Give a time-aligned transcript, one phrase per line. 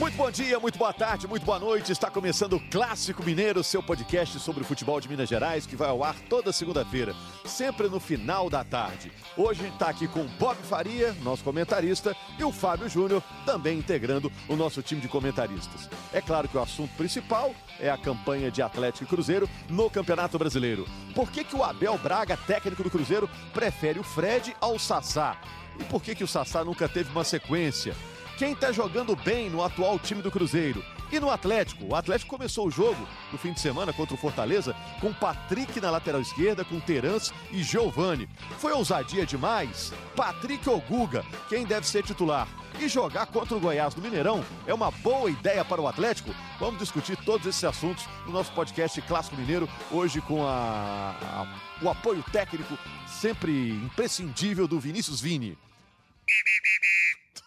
[0.00, 1.92] Muito bom dia, muito boa tarde, muito boa noite.
[1.92, 5.90] Está começando o Clássico Mineiro, seu podcast sobre o futebol de Minas Gerais, que vai
[5.90, 7.14] ao ar toda segunda-feira,
[7.44, 9.12] sempre no final da tarde.
[9.36, 14.32] Hoje está aqui com o Bob Faria, nosso comentarista, e o Fábio Júnior, também integrando
[14.48, 15.86] o nosso time de comentaristas.
[16.14, 20.38] É claro que o assunto principal é a campanha de Atlético e Cruzeiro no Campeonato
[20.38, 20.88] Brasileiro.
[21.14, 25.36] Por que, que o Abel Braga, técnico do Cruzeiro, prefere o Fred ao Sassá?
[25.78, 27.94] E por que, que o Sassá nunca teve uma sequência?
[28.40, 30.82] Quem está jogando bem no atual time do Cruzeiro?
[31.12, 31.84] E no Atlético?
[31.84, 35.90] O Atlético começou o jogo no fim de semana contra o Fortaleza com Patrick na
[35.90, 38.26] lateral esquerda, com Terans e Giovani.
[38.58, 39.92] Foi ousadia demais?
[40.16, 41.22] Patrick ou Guga?
[41.50, 42.48] Quem deve ser titular?
[42.80, 46.34] E jogar contra o Goiás no Mineirão é uma boa ideia para o Atlético?
[46.58, 51.90] Vamos discutir todos esses assuntos no nosso podcast Clássico Mineiro, hoje com a, a, o
[51.90, 55.58] apoio técnico sempre imprescindível do Vinícius Vini.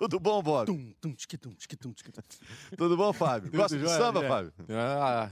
[0.04, 0.66] Tudo bom, Bob?
[0.66, 2.22] Tum, tum, tchique, tum, tchique, tum, tchique, tum.
[2.78, 3.50] Tudo bom, Fábio?
[3.50, 4.28] Tudo Gosta de samba, é.
[4.28, 4.54] Fábio?
[4.70, 5.30] Ah,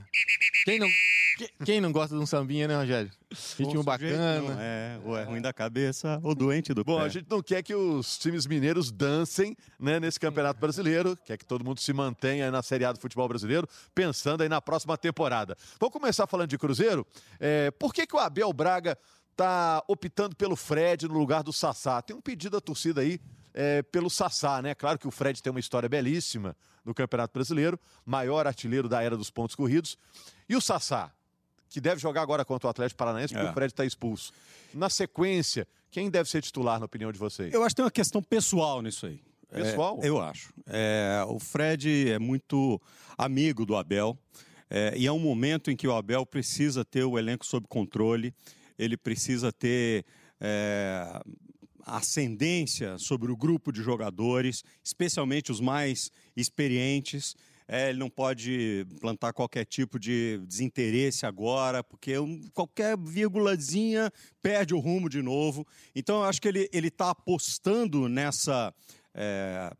[0.64, 0.88] quem, não,
[1.36, 3.10] que- quem não gosta de um sambinha, né, Rogério?
[3.58, 4.56] Ritmo bacana.
[4.60, 7.04] É, ou é ruim da cabeça, ou doente do Bom, pé.
[7.04, 11.44] a gente não quer que os times mineiros dancem né, nesse Campeonato Brasileiro, quer que
[11.44, 15.56] todo mundo se mantenha na Série A do futebol brasileiro, pensando aí na próxima temporada.
[15.78, 17.06] Vamos começar falando de Cruzeiro.
[17.38, 18.96] É, por que, que o Abel Braga
[19.32, 22.00] está optando pelo Fred no lugar do Sassá?
[22.02, 23.18] Tem um pedido da torcida aí
[23.54, 24.74] é, pelo Sassá, né?
[24.74, 29.16] Claro que o Fred tem uma história belíssima no Campeonato Brasileiro, maior artilheiro da era
[29.16, 29.96] dos pontos corridos.
[30.48, 31.12] E o Sassá,
[31.68, 33.50] que deve jogar agora contra o Atlético Paranaense, porque É.
[33.50, 34.32] o Fred está expulso.
[34.74, 37.52] Na sequência, quem deve ser titular, na opinião de vocês?
[37.52, 39.20] Eu acho que tem uma questão pessoal nisso aí.
[39.50, 39.98] Pessoal?
[40.02, 40.52] É, eu acho.
[40.66, 42.80] É, o Fred é muito
[43.18, 44.18] amigo do Abel.
[44.70, 48.34] é, e é um momento em que o Abel precisa ter o elenco sob controle,
[48.78, 50.06] ele precisa ter
[50.40, 51.20] é,
[51.84, 57.34] ascendência sobre o grupo de jogadores, especialmente os mais experientes.
[57.68, 62.14] É, ele não pode plantar qualquer tipo de desinteresse agora, porque
[62.52, 64.12] qualquer vírgulazinha
[64.42, 65.66] perde o rumo de novo.
[65.94, 68.74] Então, eu acho que ele está apostando nessa.
[69.14, 69.70] é,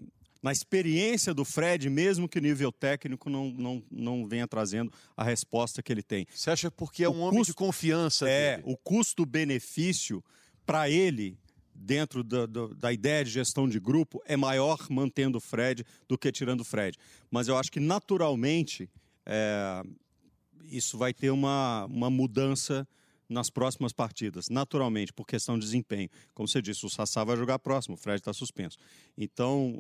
[0.43, 5.23] na experiência do Fred, mesmo que o nível técnico não, não, não venha trazendo a
[5.23, 6.27] resposta que ele tem.
[6.35, 8.73] Você acha porque é O um homem de custo- confiança É, dele?
[8.73, 10.23] o custo-benefício
[10.67, 11.39] para ele,
[11.83, 16.17] dentro da, do- da ideia de gestão de grupo, é maior mantendo o Fred do
[16.17, 16.97] que tirando o Fred.
[17.31, 18.89] Mas eu acho que naturalmente
[19.27, 19.83] é,
[20.65, 22.87] isso vai ter uma, uma mudança
[23.29, 26.09] nas próximas partidas, naturalmente, por questão de desempenho.
[26.35, 28.77] Como você disse, o Sassá vai jogar próximo, o Fred está suspenso.
[29.17, 29.79] Então,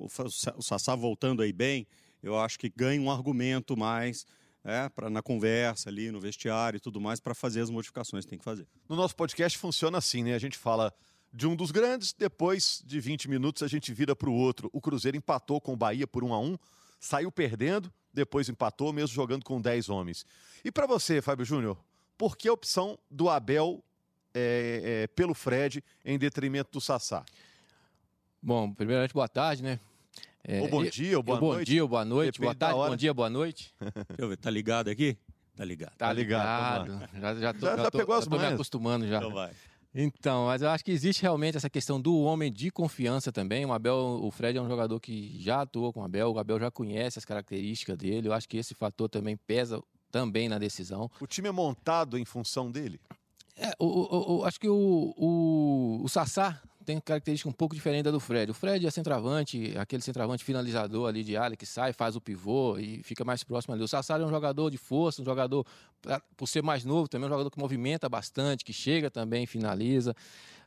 [0.56, 1.86] o Sassá voltando aí bem,
[2.22, 4.24] eu acho que ganha um argumento mais
[4.64, 8.38] é, na conversa ali, no vestiário e tudo mais, para fazer as modificações que tem
[8.38, 8.66] que fazer.
[8.88, 10.34] No nosso podcast funciona assim, né?
[10.34, 10.92] A gente fala
[11.32, 14.68] de um dos grandes, depois de 20 minutos a gente vira para o outro.
[14.72, 16.58] O Cruzeiro empatou com o Bahia por 1 a 1
[17.00, 20.24] saiu perdendo, depois empatou, mesmo jogando com 10 homens.
[20.64, 21.76] E para você, Fábio Júnior,
[22.16, 23.82] por que a opção do Abel
[24.32, 27.24] é, é, pelo Fred em detrimento do Sassá?
[28.40, 29.80] Bom, primeiramente, boa tarde, né?
[30.44, 31.68] É, Ou bom dia, ou boa bom noite.
[31.68, 33.74] dia, ou boa noite, Depende boa tarde, bom dia, boa noite.
[33.80, 35.16] Deixa eu ver, tá ligado aqui?
[35.56, 35.92] Tá ligado.
[35.96, 37.20] Tá, ligado, ligado.
[37.20, 39.18] Já, já, tô, Já- já tô- pegou as já tô me acostumando já.
[39.18, 39.52] Então vai.
[39.94, 43.66] Então, mas eu acho que existe realmente essa questão do homem de confiança também.
[43.66, 46.58] O Abel, o Fred é um jogador que já atuou com o Abel, o Abel
[46.58, 48.28] já conhece as características dele.
[48.28, 51.10] Eu acho que esse fator também pesa também na decisão.
[51.20, 52.98] O time é montado em função dele?
[53.54, 58.04] É, o, o- o- acho que o, o, o Sassá tem característica um pouco diferente
[58.04, 58.50] da do Fred.
[58.50, 62.78] O Fred é centroavante, aquele centroavante finalizador ali de área que sai, faz o pivô
[62.78, 63.82] e fica mais próximo ali.
[63.82, 65.66] O Sassá é um jogador de força, um jogador,
[66.36, 70.14] por ser mais novo, também é um jogador que movimenta bastante, que chega também, finaliza.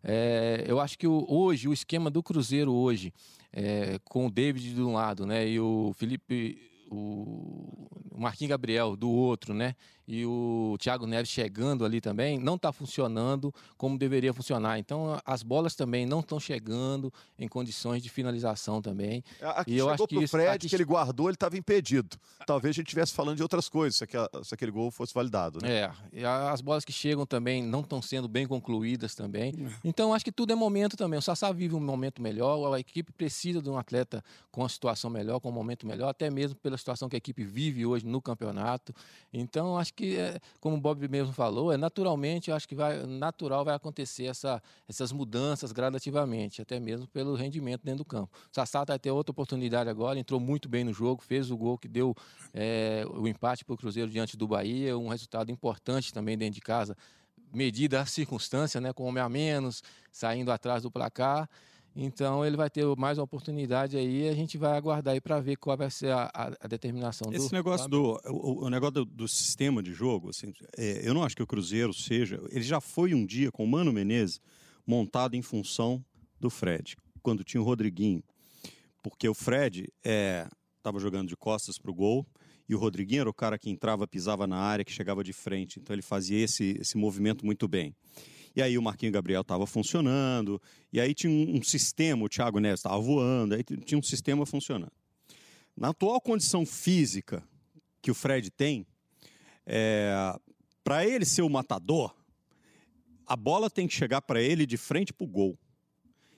[0.03, 3.13] É, eu acho que o- hoje, o esquema do Cruzeiro hoje,
[3.51, 6.61] é, com o David de um lado, né, e o Felipe,
[6.91, 9.75] o Marquinhos Gabriel do outro, né,
[10.07, 14.77] e o Thiago Neves chegando ali também, não está funcionando como deveria funcionar.
[14.79, 19.23] Então, as bolas também não estão chegando em condições de finalização também.
[19.67, 22.17] E eu acho que isso- Fred, aqui- que ele guardou, ele estava impedido.
[22.45, 25.59] Talvez a gente estivesse falando de outras coisas, se aquela- se aquele gol fosse validado.
[25.61, 25.71] Né?
[25.71, 29.53] É, e a- as bolas que chegam também não estão sendo bem concluídas também.
[29.83, 31.17] Então, acho que tudo é momento também.
[31.17, 35.09] O Sassá vive um momento melhor, a equipe precisa de um atleta com uma situação
[35.09, 38.21] melhor, com um momento melhor, até mesmo pela situação que a equipe vive hoje no
[38.21, 38.93] campeonato.
[39.33, 43.05] Então, acho que, é, como o Bob mesmo falou, é naturalmente, eu acho que vai,
[43.05, 48.29] natural vai acontecer essa, essas mudanças gradativamente, até mesmo pelo rendimento dentro do campo.
[48.51, 51.77] O Sassá vai ter outra oportunidade agora, entrou muito bem no jogo, fez o gol
[51.77, 52.15] que deu
[52.53, 56.61] é, o empate para o Cruzeiro diante do Bahia, um resultado importante também dentro de
[56.61, 56.95] casa,
[57.53, 59.81] medida a circunstância, né, com homem a menos,
[60.11, 61.49] saindo atrás do placar.
[61.95, 64.27] Então ele vai ter mais uma oportunidade aí.
[64.27, 67.49] A gente vai aguardar aí para ver qual vai ser a, a, a determinação Esse
[67.49, 67.55] do.
[67.55, 71.35] negócio do o, o negócio do, do, sistema de jogo, assim, é, eu não acho
[71.35, 72.41] que o Cruzeiro seja.
[72.49, 74.41] Ele já foi um dia com o Mano Menezes
[74.85, 76.03] montado em função
[76.39, 78.21] do Fred, quando tinha o Rodriguinho,
[79.01, 82.27] porque o Fred estava é, jogando de costas para o gol
[82.67, 85.79] e o Rodriguinho era o cara que entrava, pisava na área, que chegava de frente.
[85.79, 87.95] Então ele fazia esse, esse movimento muito bem.
[88.55, 90.61] E aí o Marquinho Gabriel estava funcionando,
[90.93, 94.93] e aí tinha um, sistema, o Thiago Neves estava voando, aí tinha um sistema funcionando.
[95.75, 97.43] Na atual condição física
[98.01, 98.87] que o Fred tem,
[99.65, 100.39] é,
[100.83, 102.15] para ele ser o matador,
[103.27, 105.59] a bola tem que chegar para ele de frente para o gol.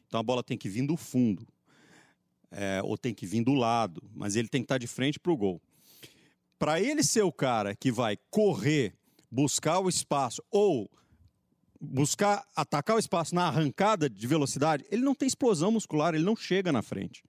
[0.07, 1.45] Então a bola tem que vir do fundo,
[2.49, 5.19] é, ou tem que vir do lado, mas ele tem que estar tá de frente
[5.19, 5.61] para o gol.
[6.57, 8.95] Para ele ser o cara que vai correr,
[9.29, 10.89] buscar o espaço ou
[11.79, 16.35] buscar atacar o espaço na arrancada de velocidade, ele não tem explosão muscular, ele não
[16.35, 17.23] chega na frente.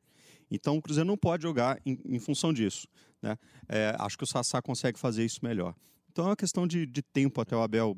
[0.51, 2.89] Então o Cruzeiro não pode jogar em, em função disso.
[3.21, 3.37] Né?
[3.69, 5.75] É, acho que o Sassá consegue fazer isso melhor.
[6.11, 7.97] Então é uma questão de, de tempo até o Abel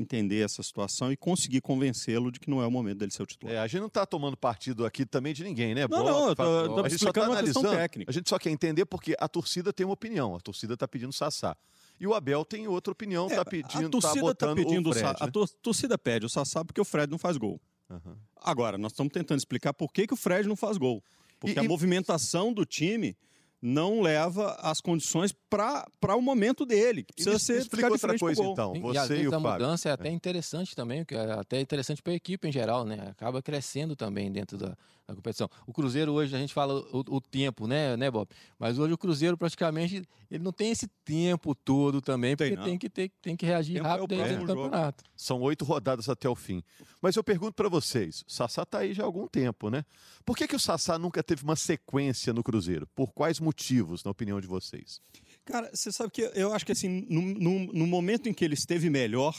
[0.00, 3.26] entender essa situação e conseguir convencê-lo de que não é o momento dele ser o
[3.26, 3.54] titular.
[3.54, 5.86] É, a gente não está tomando partido aqui também de ninguém, né?
[5.88, 7.68] Não, não, eu tô, tô a gente só está analisando.
[8.06, 10.34] A gente só quer entender porque a torcida tem uma opinião.
[10.34, 11.56] A torcida está pedindo Sassá.
[11.98, 14.88] E o Abel tem outra opinião, está é, pedindo, a torcida tá botando tá pedindo
[14.88, 15.18] o Fred.
[15.18, 15.24] Sa...
[15.26, 15.30] Né?
[15.30, 17.60] A torcida pede o Sassá porque o Fred não faz gol.
[17.90, 18.16] Uhum.
[18.36, 21.04] Agora, nós estamos tentando explicar por que, que o Fred não faz gol.
[21.38, 21.68] Porque e, a e...
[21.68, 23.16] movimentação do time
[23.60, 27.04] não leva as condições para o momento dele.
[27.04, 28.72] Que precisa ser explica outra coisa então.
[28.80, 30.12] Você e, e a mudança é até é.
[30.12, 33.08] interessante também, que é até interessante para a equipe em geral, né?
[33.10, 34.76] Acaba crescendo também dentro da,
[35.10, 35.48] da competição.
[35.66, 38.28] O Cruzeiro hoje a gente fala o, o, tempo, né, né, Bob?
[38.58, 42.78] Mas hoje o Cruzeiro praticamente ele não tem esse tempo todo também, porque tem, tem
[42.78, 45.04] que ter, tem que reagir é, rápido é dentro do campeonato.
[45.16, 46.62] São oito rodadas até o fim.
[47.00, 49.84] Mas eu pergunto para vocês, o Sassá está aí já há algum tempo, né?
[50.24, 52.86] Por que que o Sassá nunca teve uma sequência no Cruzeiro?
[52.94, 55.00] Por quais motivos, na opinião de vocês?
[55.44, 58.54] Cara, você sabe que eu acho que assim, no, no, no momento em que ele
[58.54, 59.34] esteve melhor,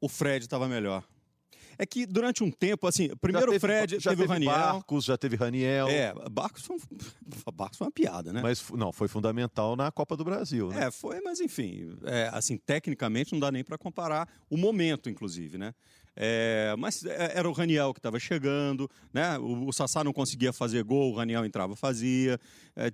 [0.00, 1.04] o Fred estava melhor.
[1.80, 4.52] É que durante um tempo, assim, primeiro o Fred, já teve, teve o Raniel.
[4.52, 5.88] Barcos, já teve Raniel.
[5.88, 6.80] É, Barcos foi, um,
[7.54, 8.42] Barcos foi uma piada, né?
[8.42, 10.88] Mas não, foi fundamental na Copa do Brasil, né?
[10.88, 15.56] É, foi, mas enfim, é, assim, tecnicamente não dá nem para comparar o momento, inclusive,
[15.56, 15.72] né?
[16.22, 19.38] É, mas é, era o Raniel que estava chegando, né?
[19.38, 22.38] O, o Sassá não conseguia fazer gol, o Raniel entrava fazia.
[22.76, 22.92] É,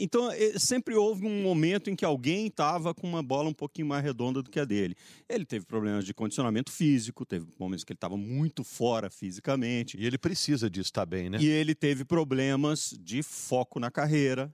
[0.00, 3.88] então é, sempre houve um momento em que alguém estava com uma bola um pouquinho
[3.88, 4.96] mais redonda do que a dele.
[5.28, 9.98] Ele teve problemas de condicionamento físico, teve momentos que ele estava muito fora fisicamente.
[9.98, 11.36] E ele precisa disso também, né?
[11.42, 14.50] E ele teve problemas de foco na carreira,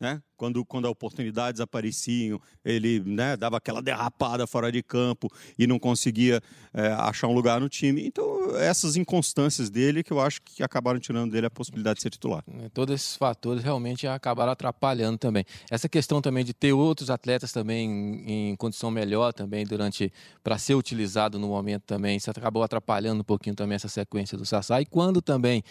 [0.00, 0.20] né?
[0.42, 5.78] Quando, quando as oportunidades apareciam, ele né, dava aquela derrapada fora de campo e não
[5.78, 6.42] conseguia
[6.74, 8.04] é, achar um lugar no time.
[8.04, 12.10] Então, essas inconstâncias dele que eu acho que acabaram tirando dele a possibilidade de ser
[12.10, 12.42] titular.
[12.60, 15.44] É, todos esses fatores realmente acabaram atrapalhando também.
[15.70, 20.12] Essa questão também de ter outros atletas também em, em condição melhor também durante
[20.42, 24.44] para ser utilizado no momento também, isso acabou atrapalhando um pouquinho também essa sequência do
[24.44, 24.80] Sassá.
[24.80, 25.62] E quando também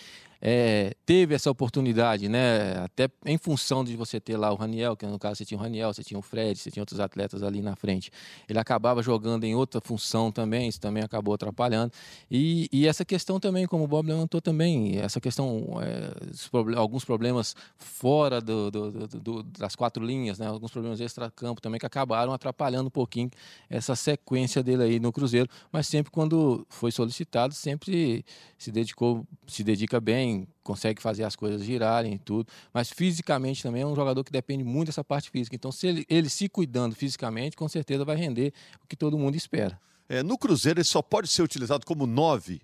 [0.41, 2.83] é, teve essa oportunidade, né?
[2.83, 5.61] Até em função de você ter lá o Raniel, que no caso você tinha o
[5.61, 8.11] Raniel, você tinha o Fred, você tinha outros atletas ali na frente.
[8.47, 11.91] Ele acabava jogando em outra função também, isso também acabou atrapalhando.
[12.29, 17.55] E, e essa questão também, como o Bob levantou também, essa questão, é, alguns problemas
[17.75, 20.47] fora do, do, do, das quatro linhas, né?
[20.47, 23.29] Alguns problemas extra-campo também que acabaram atrapalhando um pouquinho
[23.69, 25.49] essa sequência dele aí no Cruzeiro.
[25.71, 28.23] Mas sempre quando foi solicitado, sempre
[28.57, 33.81] se dedicou, se dedica bem consegue fazer as coisas girarem e tudo, mas fisicamente também
[33.81, 35.55] é um jogador que depende muito dessa parte física.
[35.55, 38.53] Então, se ele, ele se cuidando fisicamente, com certeza vai render
[38.83, 39.79] o que todo mundo espera.
[40.07, 42.61] É, no Cruzeiro, ele só pode ser utilizado como nove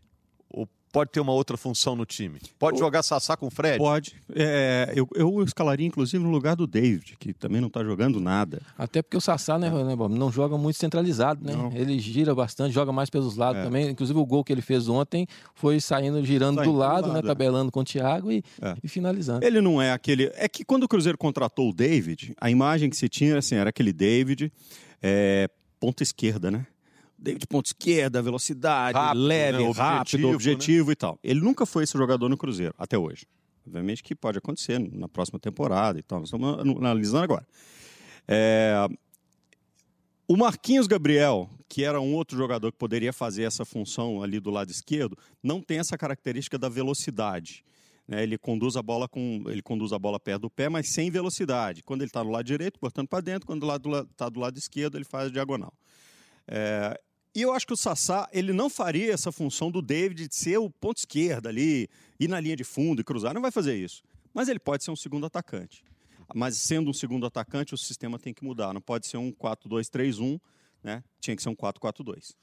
[0.92, 2.40] pode ter uma outra função no time?
[2.58, 2.80] Pode o...
[2.80, 3.78] jogar Sassá com o Fred?
[3.78, 4.16] Pode.
[4.36, 8.62] É, eu, eu escalaria, inclusive, no lugar do David, que também não está jogando nada.
[8.78, 11.54] Até porque o Sassá, né, né Bob, não joga muito centralizado, né?
[11.54, 11.72] Não.
[11.74, 13.66] Ele gira bastante, joga mais pelos lados é.
[13.66, 13.90] também.
[13.90, 17.14] Inclusive, o gol que ele fez ontem foi saindo, girando Saindo do lado, do lado
[17.14, 17.20] né?
[17.20, 17.22] É.
[17.22, 18.76] Tabelando com o Thiago e, é.
[18.84, 19.46] e, finalizando.
[19.46, 20.32] Ele não é aquele...
[20.36, 23.70] É que quando o Cruzeiro contratou o David, a imagem que se tinha, assim, era
[23.70, 24.52] aquele David,
[25.02, 26.66] é, ponta esquerda, né?
[27.18, 29.72] David ponto esquerda, velocidade, rápido, leve, né?
[29.72, 30.94] rápido, objetivo, né?
[30.94, 31.20] e tal.
[31.24, 33.26] Ele nunca foi esse jogador no Cruzeiro, até hoje.
[33.66, 36.20] Obviamente que pode acontecer na próxima temporada e tal.
[36.20, 37.46] Nós estamos analisando agora.
[38.28, 38.88] É...
[40.28, 44.50] O Marquinhos Gabriel, que era um outro jogador que poderia fazer essa função ali do
[44.50, 47.64] lado esquerdo, não tem essa característica da velocidade.
[48.08, 48.24] Né?
[48.24, 51.84] Ele conduz a bola com, ele conduz a bola perto do pé, mas sem velocidade.
[51.84, 53.46] Quando ele está no lado direito, portando para dentro.
[53.46, 55.74] Quando está do, lado, tá do lado esquerdo, ele faz a diagonal.
[56.48, 57.00] É,
[57.38, 60.58] E eu acho que o Sassá, ele não faria essa função do David de ser
[60.58, 61.88] o ponto esquerda ali,
[62.20, 64.02] ir na linha de fundo e cruzar, não vai fazer isso.
[64.34, 65.84] Mas ele pode ser um segundo atacante.
[66.34, 68.74] Mas sendo um segundo atacante, o sistema tem que mudar.
[68.74, 70.42] Não pode ser um 4-2-3-1,
[70.82, 71.04] né?
[71.20, 72.34] Tinha que ser um 4-4-2.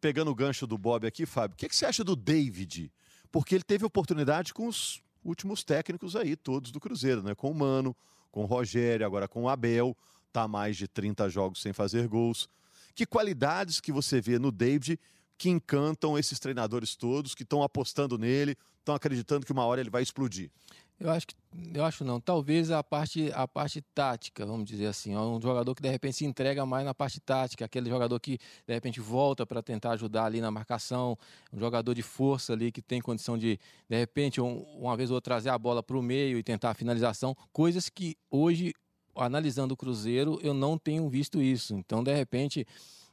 [0.00, 2.92] Pegando o gancho do Bob aqui, Fábio, o que, que você acha do David?
[3.32, 7.34] Porque ele teve oportunidade com os últimos técnicos aí, todos do Cruzeiro, né?
[7.34, 7.96] Com o Mano,
[8.30, 9.96] com o Rogério, agora com o Abel,
[10.32, 12.48] tá mais de 30 jogos sem fazer gols.
[12.96, 14.98] Que qualidades que você vê no David
[15.36, 19.90] que encantam esses treinadores todos, que estão apostando nele, estão acreditando que uma hora ele
[19.90, 20.50] vai explodir?
[20.98, 21.34] Eu acho que
[21.74, 22.18] eu acho não.
[22.18, 26.16] Talvez a parte a parte tática, vamos dizer assim, é um jogador que de repente
[26.16, 30.24] se entrega mais na parte tática, aquele jogador que de repente volta para tentar ajudar
[30.24, 31.18] ali na marcação,
[31.52, 33.60] um jogador de força ali que tem condição de
[33.90, 36.70] de repente um, uma vez ou outra trazer a bola para o meio e tentar
[36.70, 38.72] a finalização, coisas que hoje
[39.16, 41.74] analisando o Cruzeiro eu não tenho visto isso.
[41.74, 42.66] Então de repente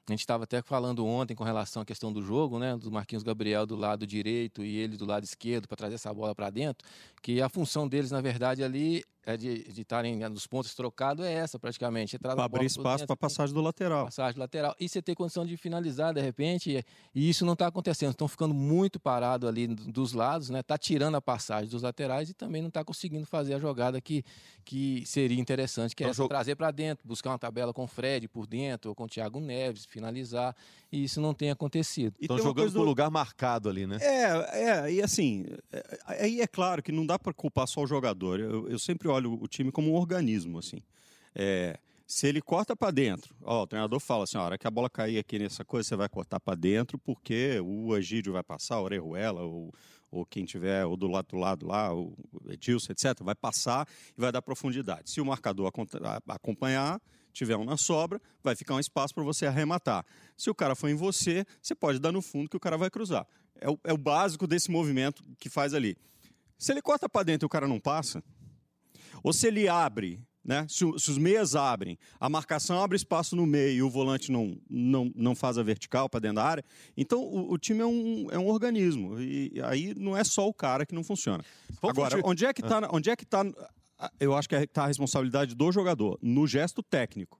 [0.08, 2.76] a gente estava até falando ontem com relação à questão do jogo, né?
[2.76, 6.36] Do Marquinhos Gabriel do lado direito e ele do lado esquerdo para trazer essa bola
[6.36, 6.86] para dentro,
[7.22, 11.58] que a função deles, na verdade, ali é de estarem nos pontos trocados é essa,
[11.58, 12.20] praticamente.
[12.20, 14.06] Para abrir espaço para a passagem do lateral.
[14.06, 14.76] Passagem do lateral.
[14.80, 18.12] E você ter condição de finalizar, de repente, e isso não está acontecendo.
[18.12, 20.60] Estão ficando muito parados ali dos lados, né?
[20.60, 24.26] Está tirando a passagem dos laterais e também não está conseguindo fazer a jogada que,
[24.66, 28.28] que seria interessante, que é então, trazer para dentro, buscar uma tabela com o Fred
[28.28, 30.56] por dentro, ou com o Thiago Neves, finalizar.
[30.92, 32.16] E isso não tem acontecido.
[32.20, 32.84] Estão jogando do...
[32.84, 33.98] lugar marcado ali, né?
[34.00, 37.82] É, é, e assim, é, aí é, é claro que não dá para culpar só
[37.82, 38.40] o jogador.
[38.40, 40.82] Eu, eu sempre olho o time como um organismo, assim.
[41.36, 44.72] É, se ele corta para dentro, ó, o treinador fala assim, a hora que a
[44.72, 48.80] bola cair aqui nessa coisa, você vai cortar para dentro, porque o Egídio vai passar,
[48.80, 49.74] o Orejuela, ou,
[50.12, 52.16] ou quem tiver, ou do lado do lado lá, o
[52.50, 55.10] Edilson, etc., vai passar e vai dar profundidade.
[55.10, 55.72] Se o marcador
[56.28, 57.02] acompanhar,
[57.32, 60.06] tiver um na sobra, vai ficar um espaço para você arrematar.
[60.38, 62.90] Se o cara for em você, você pode dar no fundo que o cara vai
[62.90, 63.26] cruzar.
[63.60, 65.98] É o, é o básico desse movimento que faz ali.
[66.60, 68.24] Se ele corta para dentro e o cara não passa,
[69.24, 70.66] ou se ele abre, né?
[70.68, 74.60] Se, se, os meias abrem, a marcação abre espaço no meio e o volante não,
[74.70, 76.66] não, não faz a vertical para dentro da área.
[76.98, 79.20] Então o, o, time é um, é um organismo.
[79.22, 81.44] E aí não é só o cara que não funciona.
[81.82, 82.90] Vamos Agora, onde é que está.
[82.92, 83.44] Onde é que tá,
[84.20, 87.40] eu acho que está a responsabilidade do jogador, no gesto técnico.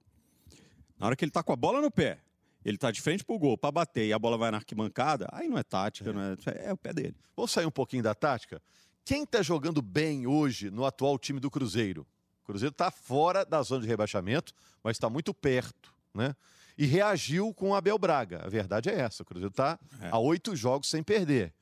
[0.98, 2.20] Na hora que ele está com a bola no pé,
[2.64, 5.28] ele está de frente para o gol para bater e a bola vai na arquibancada,
[5.30, 6.12] aí não é tática, é.
[6.12, 7.14] Não é, é o pé dele.
[7.36, 8.62] Vamos sair um pouquinho da tática?
[9.04, 12.06] Quem está jogando bem hoje no atual time do Cruzeiro?
[12.42, 16.34] O Cruzeiro está fora da zona de rebaixamento, mas está muito perto, né?
[16.76, 18.42] E reagiu com o Abel Braga.
[18.42, 20.08] A verdade é essa: o Cruzeiro está é.
[20.08, 21.52] a oito jogos sem perder.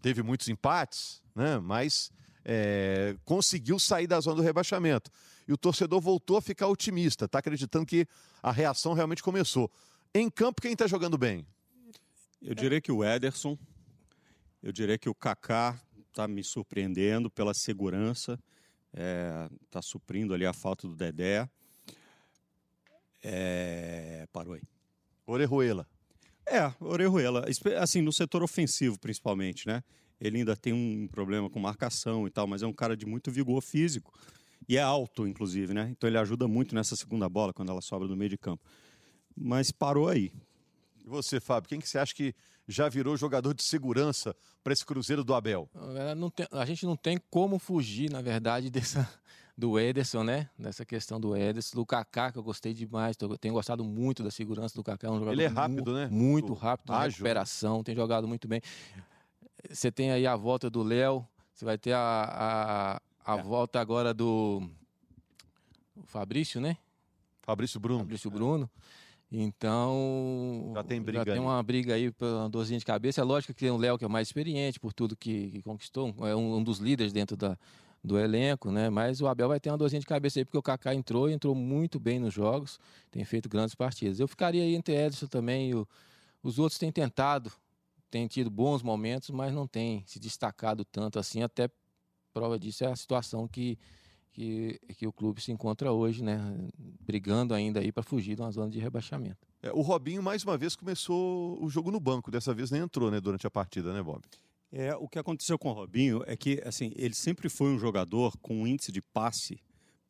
[0.00, 1.58] Teve muitos empates, né?
[1.58, 2.10] Mas
[2.46, 5.10] é, conseguiu sair da zona do rebaixamento.
[5.46, 8.06] E o torcedor voltou a ficar otimista, está acreditando que
[8.42, 9.70] a reação realmente começou.
[10.14, 11.46] Em campo, quem está jogando bem?
[12.40, 13.58] Eu diria que o Ederson,
[14.62, 15.78] eu diria que o Kaká
[16.10, 18.38] está me surpreendendo pela segurança,
[18.92, 21.48] está é, tá suprindo ali a falta do Dedé.
[23.22, 24.62] É, parou aí.
[25.26, 25.86] Orejuela.
[26.46, 27.44] É, Orejuela.
[27.78, 29.82] Assim, no setor ofensivo, principalmente, né?
[30.20, 33.30] Ele ainda tem um problema com marcação e tal, mas é um cara de muito
[33.30, 34.12] vigor físico.
[34.68, 35.88] E é alto, inclusive, né?
[35.90, 38.62] Então ele ajuda muito nessa segunda bola, quando ela sobra no meio de campo.
[39.34, 40.32] Mas parou aí.
[41.04, 42.34] E você, Fábio, quem que você acha que
[42.70, 45.68] já virou jogador de segurança para esse Cruzeiro do Abel?
[46.34, 49.08] Tem, a gente não tem como fugir, na verdade, dessa,
[49.56, 50.48] do Ederson, né?
[50.58, 53.16] Dessa questão do Ederson, do Kaká, que eu gostei demais.
[53.20, 55.08] Eu tenho gostado muito da segurança do Kaká.
[55.08, 56.08] É um jogador Ele é rápido, né?
[56.10, 58.60] Muito rápido, na recuperação, tem jogado muito bem.
[59.68, 63.42] Você tem aí a volta do Léo, você vai ter a, a, a é.
[63.42, 64.62] volta agora do
[66.04, 66.76] Fabrício, né?
[67.42, 68.00] Fabrício Bruno.
[68.00, 68.70] Fabrício Bruno.
[69.30, 70.39] Então.
[70.80, 71.24] Já tem briga.
[71.24, 73.20] Já tem uma briga aí, uma dorzinha de cabeça.
[73.20, 76.14] É lógico que tem o Léo, que é mais experiente por tudo que, que conquistou,
[76.20, 77.56] é um, um, dos líderes dentro da,
[78.02, 78.88] do elenco, né?
[78.88, 81.32] Mas o Abel vai ter uma dorzinha de cabeça aí, porque o Kaká entrou e
[81.32, 82.78] entrou muito bem nos jogos,
[83.10, 84.18] tem feito grandes partidas.
[84.18, 85.74] Eu ficaria aí entre Edson também.
[85.74, 85.86] O,
[86.42, 87.52] os outros têm tentado,
[88.10, 91.42] têm tido bons momentos, mas não têm se destacado tanto assim.
[91.42, 91.70] Até
[92.32, 93.78] prova disso é a situação que
[94.32, 96.38] que, que o clube se encontra hoje, né?
[97.00, 99.49] Brigando ainda aí para fugir de uma zona de rebaixamento.
[99.62, 102.30] É, o Robinho, mais uma vez, começou o jogo no banco.
[102.30, 104.22] Dessa vez nem entrou né, durante a partida, né, Bob?
[104.72, 108.36] É, o que aconteceu com o Robinho é que assim, ele sempre foi um jogador
[108.38, 109.60] com um índice de passe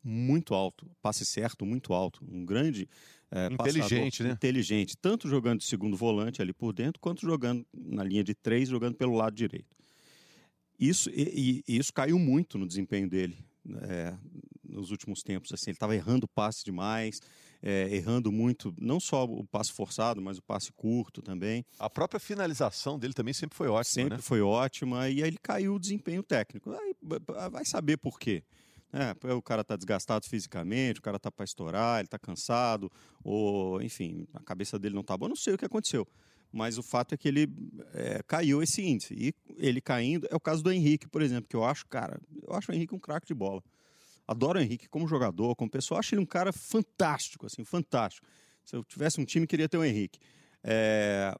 [0.03, 2.87] muito alto, passe certo muito alto, um grande
[3.31, 4.33] é, inteligente, passador, né?
[4.33, 8.69] Inteligente, tanto jogando de segundo volante ali por dentro, quanto jogando na linha de três,
[8.69, 9.75] jogando pelo lado direito.
[10.79, 13.37] Isso, e, e isso caiu muito no desempenho dele
[13.83, 14.15] é,
[14.63, 15.51] nos últimos tempos.
[15.53, 17.19] Assim, ele estava errando passe demais,
[17.61, 21.63] é, errando muito, não só o passe forçado, mas o passe curto também.
[21.77, 24.03] A própria finalização dele também sempre foi ótima.
[24.03, 24.21] Sempre né?
[24.21, 26.71] foi ótima, e aí ele caiu o desempenho técnico.
[26.71, 26.95] Aí
[27.51, 28.43] vai saber por quê.
[28.93, 32.91] É, o cara está desgastado fisicamente, o cara está para estourar, ele está cansado,
[33.23, 36.05] ou enfim, a cabeça dele não está boa, não sei o que aconteceu.
[36.51, 37.49] Mas o fato é que ele
[37.93, 39.13] é, caiu esse índice.
[39.13, 42.53] E ele caindo é o caso do Henrique, por exemplo, que eu acho, cara, eu
[42.53, 43.63] acho o Henrique um craque de bola.
[44.31, 48.27] Adoro o Henrique como jogador, como pessoa, acho ele um cara fantástico, assim, fantástico.
[48.63, 50.19] Se eu tivesse um time, queria ter o Henrique.
[50.63, 51.35] É,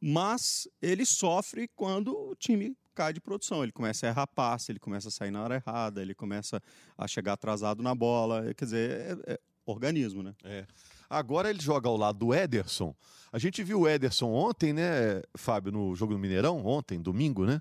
[0.00, 3.62] mas ele sofre quando o time cai de produção.
[3.62, 6.60] Ele começa a errar passe, ele começa a sair na hora errada, ele começa
[6.96, 8.52] a chegar atrasado na bola.
[8.54, 10.34] Quer dizer, é, é organismo, né?
[10.44, 10.66] É.
[11.08, 12.94] Agora ele joga ao lado do Ederson.
[13.30, 17.60] A gente viu o Ederson ontem, né, Fábio, no jogo do Mineirão, ontem, domingo, né?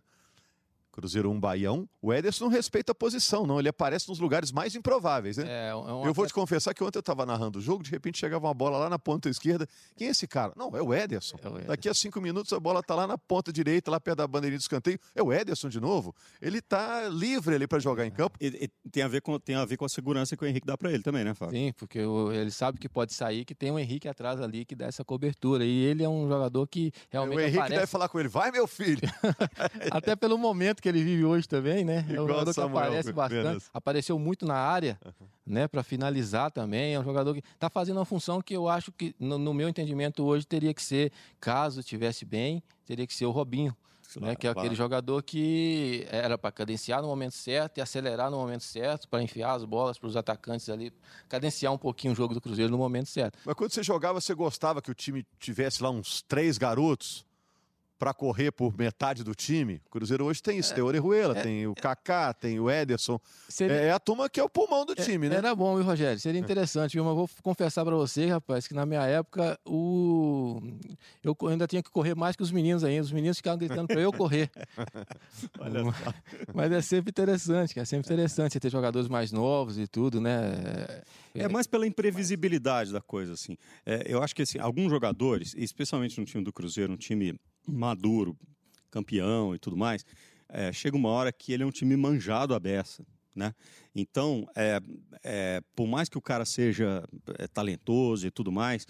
[0.92, 3.60] Cruzeiro 1, Bahia 1, o Ederson não respeita a posição, não.
[3.60, 5.46] Ele aparece nos lugares mais improváveis, né?
[5.48, 7.90] É, é um eu vou te confessar que ontem eu estava narrando o jogo, de
[7.90, 9.68] repente chegava uma bola lá na ponta esquerda.
[9.96, 10.54] Quem é esse cara?
[10.56, 11.38] Não, é o Ederson.
[11.42, 11.68] É o Ederson.
[11.68, 14.58] Daqui a cinco minutos a bola está lá na ponta direita, lá perto da bandeirinha
[14.58, 15.00] do escanteio.
[15.16, 16.14] É o Ederson de novo.
[16.42, 18.38] Ele está livre ali para jogar em campo.
[18.42, 20.68] E, e, tem, a ver com, tem a ver com a segurança que o Henrique
[20.68, 21.56] dá para ele também, né, Fábio?
[21.56, 24.76] Sim, porque o, ele sabe que pode sair, que tem o Henrique atrás ali que
[24.76, 25.64] dá essa cobertura.
[25.64, 27.38] E ele é um jogador que realmente.
[27.38, 27.76] O Henrique aparece...
[27.76, 29.02] deve falar com ele: vai, meu filho.
[29.92, 32.06] Até pelo momento que ele vive hoje também né?
[32.10, 33.66] É um jogador que aparece bastante.
[33.74, 35.28] Apareceu muito na área, uhum.
[35.46, 35.68] né?
[35.68, 36.94] Para finalizar também.
[36.94, 39.70] É um jogador que está fazendo uma função que eu acho que, no, no, meu
[39.70, 43.76] entendimento, hoje teria que ser, caso estivesse bem, teria que ser o Robinho.
[44.14, 44.60] Claro, né, que é claro.
[44.60, 49.24] aquele jogador que era para cadenciar no momento certo e acelerar no momento certo, para
[49.24, 50.92] enfiar as bolas para os atacantes ali,
[51.30, 53.40] cadenciar um pouquinho o jogo do Cruzeiro no momento certo.
[53.46, 57.26] Mas quando você jogava, você gostava que o time tivesse lá uns três garotos
[58.02, 59.80] para correr por metade do time.
[59.86, 62.68] O Cruzeiro hoje tem isso, é, tem o Orejuela, é, tem o Kaká, tem o
[62.68, 63.20] Ederson.
[63.48, 65.36] Seria, é, é, a turma que é o pulmão do é, time, né?
[65.36, 66.20] Era bom, viu, Rogério?
[66.20, 66.44] Seria é.
[66.44, 67.06] interessante, viu?
[67.06, 70.60] Mas vou confessar para você, rapaz, que na minha época o...
[71.24, 73.04] eu ainda tinha que correr mais que os meninos ainda.
[73.04, 74.50] Os meninos ficavam gritando para eu correr.
[75.62, 76.14] Olha só.
[76.56, 81.04] Mas é sempre interessante, é sempre interessante você ter jogadores mais novos e tudo, né?
[81.36, 83.56] É mais pela imprevisibilidade da coisa, assim.
[84.08, 88.38] eu acho que assim, alguns jogadores, especialmente no time do Cruzeiro, um time maduro,
[88.90, 90.06] campeão e tudo mais,
[90.50, 93.06] é, chega uma hora que ele é um time manjado à beça.
[93.34, 93.54] Né?
[93.96, 94.82] Então, é,
[95.24, 97.08] é, por mais que o cara seja
[97.40, 98.86] é, talentoso e tudo mais,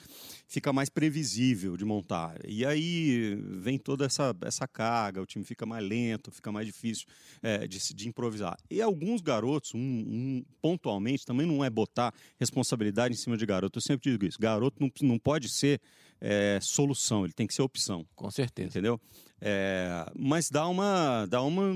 [0.47, 2.39] fica mais previsível de montar.
[2.47, 7.05] E aí vem toda essa, essa carga, o time fica mais lento, fica mais difícil
[7.43, 8.57] é, de, de, improvisar.
[8.69, 13.77] E alguns garotos, um, um, pontualmente, também não é botar responsabilidade em cima de garoto.
[13.77, 15.79] Eu sempre digo isso: garoto não, não pode ser
[16.21, 18.05] é, solução, ele tem que ser opção.
[18.15, 18.69] Com certeza.
[18.69, 19.01] Entendeu?
[19.41, 21.73] É, mas dá uma, dá uma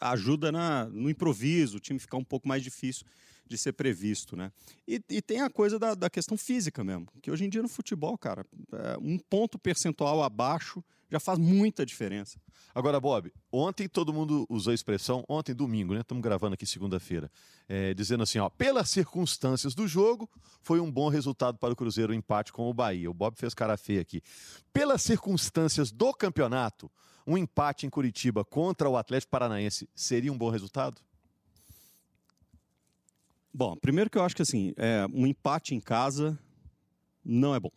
[0.00, 3.04] ajuda na, no improviso, o time ficar um pouco mais difícil
[3.48, 4.52] de ser previsto, né?
[4.86, 7.68] E, e tem a coisa da, da, questão física mesmo, que hoje em dia no
[7.68, 12.40] futebol, cara, é, um ponto percentual abaixo já faz muita diferença.
[12.74, 16.00] Agora, Bob, ontem todo mundo usou a expressão, ontem domingo, né?
[16.00, 17.30] Estamos gravando aqui segunda-feira,
[17.68, 20.28] é, dizendo assim, ó, pelas circunstâncias do jogo,
[20.60, 23.10] foi um bom resultado para o Cruzeiro o empate com o Bahia.
[23.10, 24.20] O Bob fez cara feia aqui.
[24.72, 26.90] Pelas circunstâncias do campeonato,
[27.26, 31.00] um empate em Curitiba contra o Atlético Paranaense seria um bom resultado?
[33.52, 36.38] Bom, primeiro que eu acho que assim, é, um empate em casa
[37.24, 37.70] não é bom.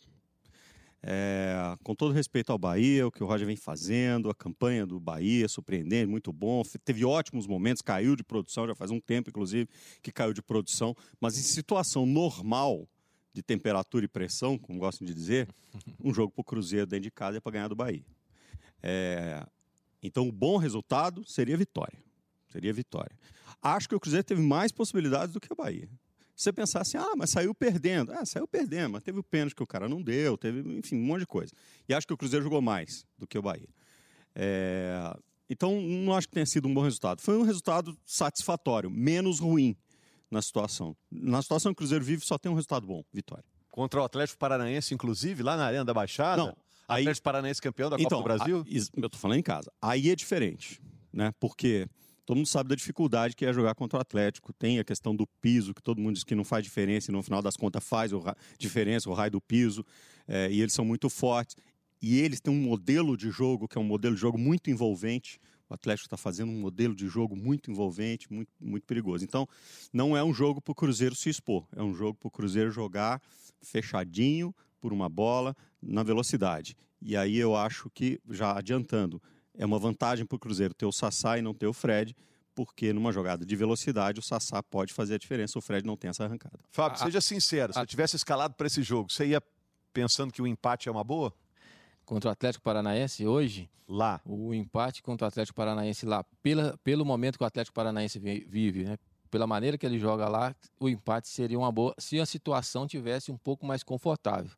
[1.02, 5.00] É, com todo respeito ao Bahia, o que o Roger vem fazendo, a campanha do
[5.00, 6.62] Bahia, surpreendente, muito bom.
[6.84, 9.70] Teve ótimos momentos, caiu de produção, já faz um tempo, inclusive,
[10.02, 10.96] que caiu de produção.
[11.20, 12.88] Mas em situação normal
[13.34, 15.48] de temperatura e pressão, como gostam de dizer,
[16.04, 18.06] um jogo para o Cruzeiro dentro de casa é para ganhar do Bahia.
[18.84, 19.46] É,
[20.02, 21.98] então, o bom resultado seria vitória.
[22.50, 23.16] Seria vitória.
[23.62, 25.90] Acho que o Cruzeiro teve mais possibilidades do que o Bahia.
[26.40, 28.14] Você pensar assim, ah, mas saiu perdendo.
[28.14, 31.04] Ah, saiu perdendo, mas teve o pênalti que o cara não deu, teve, enfim, um
[31.04, 31.54] monte de coisa.
[31.88, 33.68] E acho que o Cruzeiro jogou mais do que o Bahia.
[34.34, 35.14] É...
[35.50, 37.22] Então, não acho que tenha sido um bom resultado.
[37.22, 39.76] Foi um resultado satisfatório, menos ruim
[40.32, 40.96] na situação.
[41.12, 43.44] Na situação que o Cruzeiro vive, só tem um resultado bom, vitória.
[43.70, 46.42] Contra o Atlético Paranaense, inclusive, lá na Arena da Baixada?
[46.42, 46.58] Não.
[46.88, 47.04] Aí...
[47.04, 48.66] Atlético Paranaense campeão da então, Copa do Brasil?
[48.66, 49.00] A...
[49.02, 49.70] eu estou falando em casa.
[49.82, 51.34] Aí é diferente, né?
[51.38, 51.86] Porque
[52.30, 54.54] todo mundo sabe da dificuldade que é jogar contra o Atlético.
[54.54, 57.24] Tem a questão do piso, que todo mundo diz que não faz diferença, e no
[57.24, 58.24] final das contas faz o
[58.56, 59.84] diferença, o raio do piso.
[60.28, 61.56] É, e eles são muito fortes.
[62.00, 65.40] E eles têm um modelo de jogo que é um modelo de jogo muito envolvente.
[65.68, 69.24] O Atlético está fazendo um modelo de jogo muito envolvente, muito, muito perigoso.
[69.24, 69.48] Então,
[69.92, 71.68] não é um jogo para o Cruzeiro se expor.
[71.76, 73.20] É um jogo para o Cruzeiro jogar
[73.60, 76.78] fechadinho por uma bola na velocidade.
[77.02, 79.20] E aí eu acho que, já adiantando,
[79.60, 82.16] é uma vantagem para o Cruzeiro ter o Sassá e não ter o Fred,
[82.56, 86.10] porque numa jogada de velocidade o Sassá pode fazer a diferença, o Fred não tem
[86.10, 86.58] essa arrancada.
[86.72, 89.44] Fábio, a, seja sincero, se a, eu tivesse escalado para esse jogo, você ia
[89.94, 91.34] pensando que o empate é uma boa?
[92.06, 93.70] Contra o Atlético Paranaense hoje?
[93.86, 94.22] Lá.
[94.26, 98.86] O empate contra o Atlético Paranaense lá, pela, pelo momento que o Atlético Paranaense vive,
[98.86, 98.98] né?
[99.30, 103.32] pela maneira que ele joga lá, o empate seria uma boa se a situação tivesse
[103.32, 104.52] um pouco mais confortável.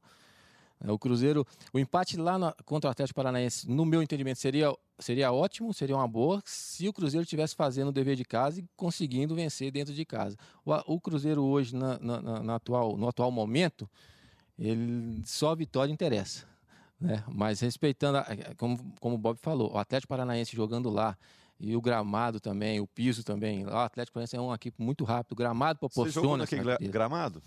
[0.88, 5.32] O Cruzeiro, o empate lá na, contra o Atlético Paranaense, no meu entendimento, seria, seria
[5.32, 9.36] ótimo, seria uma boa, se o Cruzeiro estivesse fazendo o dever de casa e conseguindo
[9.36, 10.36] vencer dentro de casa.
[10.66, 13.88] O, o Cruzeiro hoje, na, na, na, atual, no atual momento,
[14.58, 16.46] ele, só a vitória interessa.
[17.00, 17.24] Né?
[17.28, 18.26] Mas respeitando, a,
[18.58, 21.16] como, como o Bob falou, o Atlético Paranaense jogando lá,
[21.60, 23.66] e o gramado também, o piso também.
[23.66, 26.46] O Atlético Paranaense é uma equipe muito rápido, o gramado proporciona...
[26.46, 27.42] Você jogou naquele gramado?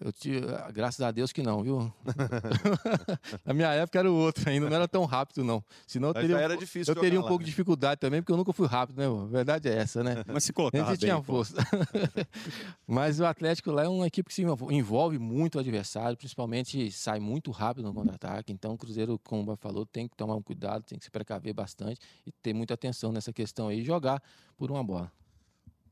[0.00, 0.30] Eu te,
[0.72, 1.92] graças a Deus que não, viu?
[3.44, 5.64] Na minha época era o outro ainda, não era tão rápido, não.
[5.86, 7.44] Senão eu teria, era difícil eu teria um lá, pouco né?
[7.46, 9.06] de dificuldade também, porque eu nunca fui rápido, né?
[9.06, 10.22] A verdade é essa, né?
[10.26, 11.56] Mas se colocar bem, tinha força.
[12.86, 17.18] Mas o Atlético lá é uma equipe que se envolve muito o adversário, principalmente sai
[17.18, 18.52] muito rápido no contra-ataque.
[18.52, 21.54] Então o Cruzeiro, como o falou, tem que tomar um cuidado, tem que se precaver
[21.54, 24.22] bastante e ter muita atenção nessa questão aí e jogar
[24.56, 25.10] por uma bola.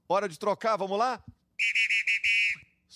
[0.07, 1.23] Hora de trocar, vamos lá?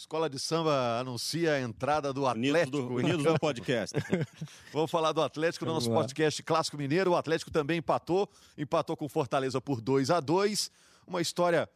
[0.09, 2.79] Escola de Samba anuncia a entrada do Atlético.
[2.79, 3.95] Unidos do, do podcast.
[4.73, 7.11] Vamos falar do Atlético no nosso podcast Clássico Mineiro.
[7.11, 10.71] O Atlético também empatou, empatou com Fortaleza por 2 a 2
[11.07, 11.69] Uma história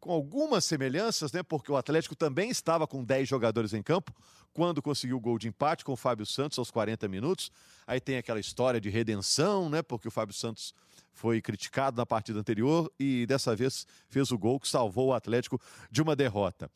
[0.00, 1.44] com algumas semelhanças, né?
[1.44, 4.12] Porque o Atlético também estava com 10 jogadores em campo
[4.52, 7.52] quando conseguiu o gol de empate com o Fábio Santos aos 40 minutos.
[7.86, 9.80] Aí tem aquela história de redenção, né?
[9.80, 10.74] Porque o Fábio Santos
[11.12, 15.60] foi criticado na partida anterior e dessa vez fez o gol que salvou o Atlético
[15.88, 16.68] de uma derrota.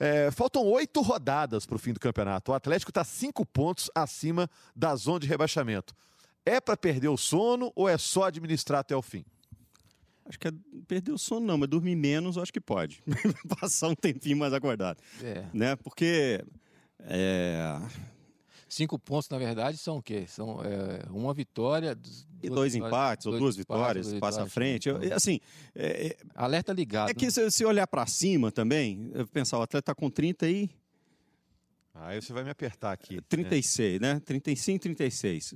[0.00, 2.52] É, faltam oito rodadas para o fim do campeonato.
[2.52, 5.94] O Atlético está cinco pontos acima da zona de rebaixamento.
[6.46, 9.24] É para perder o sono ou é só administrar até o fim?
[10.24, 10.52] Acho que é
[10.86, 13.02] perder o sono não, mas dormir menos acho que pode.
[13.60, 14.98] Passar um tempinho mais acordado.
[15.22, 15.44] É.
[15.52, 15.74] Né?
[15.76, 16.44] Porque
[17.00, 17.80] é,
[18.68, 20.26] Cinco pontos, na verdade, são o quê?
[20.26, 21.98] São é, uma vitória.
[22.42, 24.88] E dois empates ou duas vitórias, passa à frente.
[24.88, 25.40] Eu, assim,
[25.74, 27.10] é, é, Alerta ligado.
[27.10, 27.30] É que né?
[27.30, 30.70] se, se olhar para cima também, eu pensar, o atleta está com 30 aí.
[31.94, 33.20] Aí você vai me apertar aqui.
[33.22, 34.14] 36, né?
[34.14, 34.20] né?
[34.20, 35.54] 35, 36.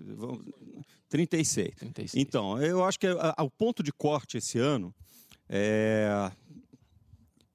[1.09, 1.75] 36.
[1.77, 2.15] 36.
[2.17, 4.93] Então, eu acho que o ponto de corte esse ano
[5.49, 6.33] é...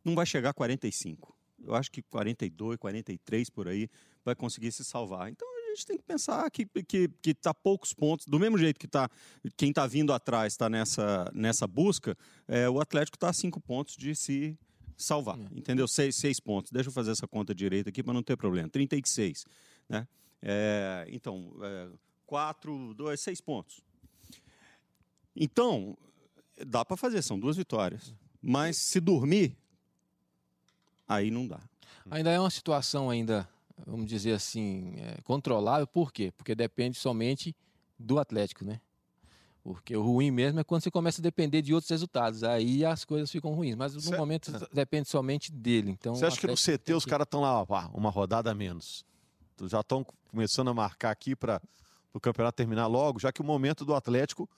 [0.06, 1.36] não vai chegar a 45.
[1.66, 3.90] Eu acho que 42, 43 por aí
[4.28, 5.30] vai conseguir se salvar.
[5.30, 8.78] Então a gente tem que pensar que que que tá poucos pontos, do mesmo jeito
[8.78, 9.10] que tá
[9.56, 12.16] quem está vindo atrás está nessa nessa busca,
[12.48, 14.58] é, o Atlético está a cinco pontos de se
[14.98, 15.48] salvar, é.
[15.58, 15.88] entendeu?
[15.88, 16.72] Seis, seis pontos.
[16.72, 18.68] Deixa eu fazer essa conta direita aqui para não ter problema.
[18.68, 19.46] 36,
[19.88, 20.08] né?
[20.42, 21.88] É, então, é,
[22.26, 23.80] quatro, dois, seis pontos.
[25.36, 25.98] Então,
[26.66, 28.14] dá para fazer, são duas vitórias.
[28.42, 29.56] Mas se dormir,
[31.08, 31.60] aí não dá.
[32.10, 33.48] Ainda é uma situação ainda
[33.86, 35.88] vamos dizer assim, é, controlável.
[35.88, 36.32] Por quê?
[36.36, 37.56] Porque depende somente
[37.98, 38.80] do Atlético, né?
[39.64, 42.42] Porque o ruim mesmo é quando você começa a depender de outros resultados.
[42.42, 43.76] Aí as coisas ficam ruins.
[43.76, 44.18] Mas no certo.
[44.18, 45.92] momento depende somente dele.
[45.92, 49.06] Então, você acha que no CT os caras estão lá, ó, uma rodada a menos?
[49.66, 51.62] Já estão começando a marcar aqui para
[52.14, 54.50] o campeonato terminar logo, já que o momento do Atlético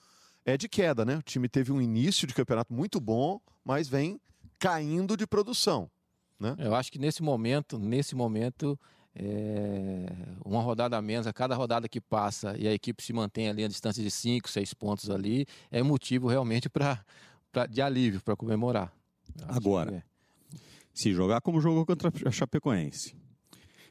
[0.44, 1.16] é de queda, né?
[1.16, 4.20] O time teve um início de campeonato muito bom, mas vem
[4.60, 5.90] caindo de produção.
[6.38, 6.54] Né?
[6.58, 8.78] Eu acho que nesse momento, nesse momento,
[9.14, 10.06] é,
[10.44, 13.64] uma rodada a menos a cada rodada que passa e a equipe se mantém ali
[13.64, 17.04] a distância de 5, 6 pontos ali, é motivo realmente para
[17.68, 18.92] de alívio, para comemorar.
[19.48, 20.02] Agora, é.
[20.94, 23.16] se jogar como jogou contra a Chapecoense,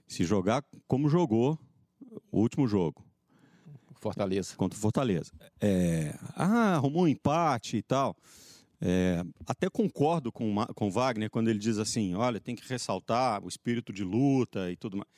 [0.07, 1.59] se jogar como jogou
[2.31, 3.03] o último jogo,
[3.99, 4.55] Fortaleza.
[4.55, 5.31] Contra o Fortaleza.
[5.59, 8.15] É, ah, arrumou um empate e tal.
[8.81, 13.47] É, até concordo com, com Wagner quando ele diz assim: olha, tem que ressaltar o
[13.47, 15.09] espírito de luta e tudo mais.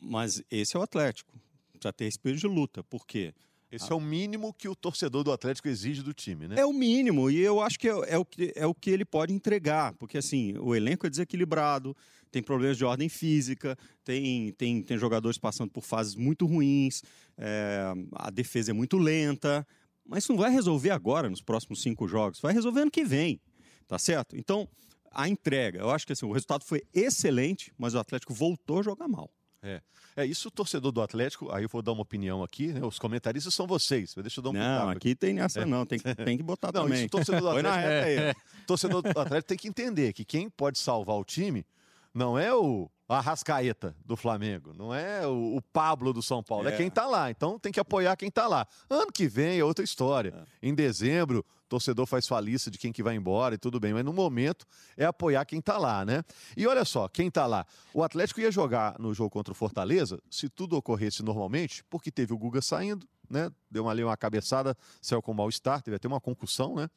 [0.00, 1.34] Mas esse é o Atlético.
[1.72, 2.84] Precisa ter espírito de luta.
[2.84, 3.34] Por quê?
[3.74, 3.94] Esse ah.
[3.94, 6.54] é o mínimo que o torcedor do Atlético exige do time, né?
[6.58, 9.04] É o mínimo, e eu acho que é, é, o, que, é o que ele
[9.04, 11.96] pode entregar, porque assim, o elenco é desequilibrado,
[12.30, 17.02] tem problemas de ordem física, tem, tem, tem jogadores passando por fases muito ruins,
[17.36, 19.66] é, a defesa é muito lenta,
[20.06, 22.40] mas não vai resolver agora, nos próximos cinco jogos.
[22.40, 23.40] Vai resolver ano que vem.
[23.86, 24.36] Tá certo?
[24.36, 24.68] Então,
[25.10, 25.78] a entrega.
[25.78, 29.30] Eu acho que assim, o resultado foi excelente, mas o Atlético voltou a jogar mal.
[29.62, 29.80] É.
[30.16, 32.84] É isso, o torcedor do Atlético, aí eu vou dar uma opinião aqui, né?
[32.84, 34.14] Os comentaristas são vocês.
[34.14, 35.64] Deixa eu dar um Não, aqui, aqui tem essa é.
[35.64, 37.00] não, tem, tem que botar não, também.
[37.00, 38.34] Isso, torcedor do Atlético, é.
[38.64, 41.66] torcedor do Atlético tem que entender que quem pode salvar o time
[42.14, 46.72] não é o Arrascaeta do Flamengo, não é o, o Pablo do São Paulo, é.
[46.72, 47.30] é quem está lá.
[47.30, 48.66] Então tem que apoiar quem está lá.
[48.88, 50.32] Ano que vem é outra história.
[50.62, 50.68] É.
[50.68, 54.04] Em dezembro, torcedor faz sua lista de quem que vai embora e tudo bem, mas
[54.04, 54.64] no momento
[54.96, 56.22] é apoiar quem está lá, né?
[56.56, 60.20] E olha só, quem está lá, o Atlético ia jogar no jogo contra o Fortaleza,
[60.30, 63.50] se tudo ocorresse normalmente, porque teve o Guga saindo, né?
[63.70, 66.88] Deu ali uma cabeçada, saiu com mal-estar, teve até uma concussão, né?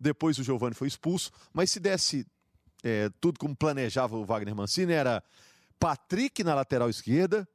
[0.00, 2.26] Depois o Giovani foi expulso, mas se desse
[2.82, 5.22] é, tudo como planejava o Wagner Mancini, era
[5.78, 7.48] Patrick na lateral esquerda,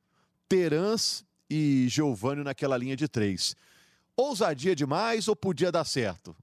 [0.48, 3.56] Terans e Giovani naquela linha de três.
[4.16, 6.36] Ousadia demais ou podia dar certo?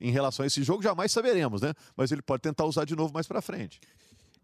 [0.00, 1.72] Em relação a esse jogo, jamais saberemos, né?
[1.96, 3.80] Mas ele pode tentar usar de novo mais para frente.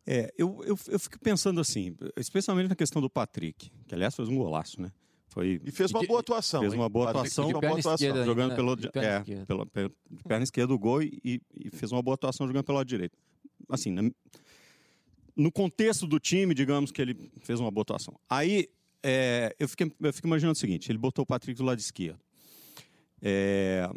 [0.06, 4.28] É, eu, eu, eu fico pensando assim, especialmente na questão do Patrick, que aliás fez
[4.28, 4.92] um golaço, né?
[5.36, 5.60] Foi...
[5.62, 6.60] E fez uma boa atuação.
[6.60, 8.56] Fez uma boa atuação, uma boa atuação jogando né?
[8.56, 9.46] pelo, de perna, é, esquerda.
[9.46, 9.90] Pela, pela,
[10.26, 13.18] perna esquerda do gol e, e, fez uma boa atuação jogando pelo lado direito.
[13.68, 13.94] Assim,
[15.34, 18.18] no contexto do time, digamos que ele fez uma boa atuação.
[18.28, 18.68] Aí
[19.02, 22.18] é, eu, fiquei, eu fico imaginando o seguinte: ele botou o Patrick do lado esquerdo.
[23.20, 23.88] É,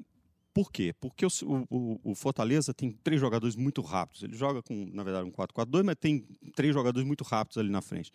[0.53, 0.93] por quê?
[0.99, 1.29] Porque o,
[1.69, 4.23] o, o, Fortaleza tem três jogadores muito rápidos.
[4.23, 7.81] Ele joga com, na verdade, um 4-4-2, mas tem três jogadores muito rápidos ali na
[7.81, 8.11] frente.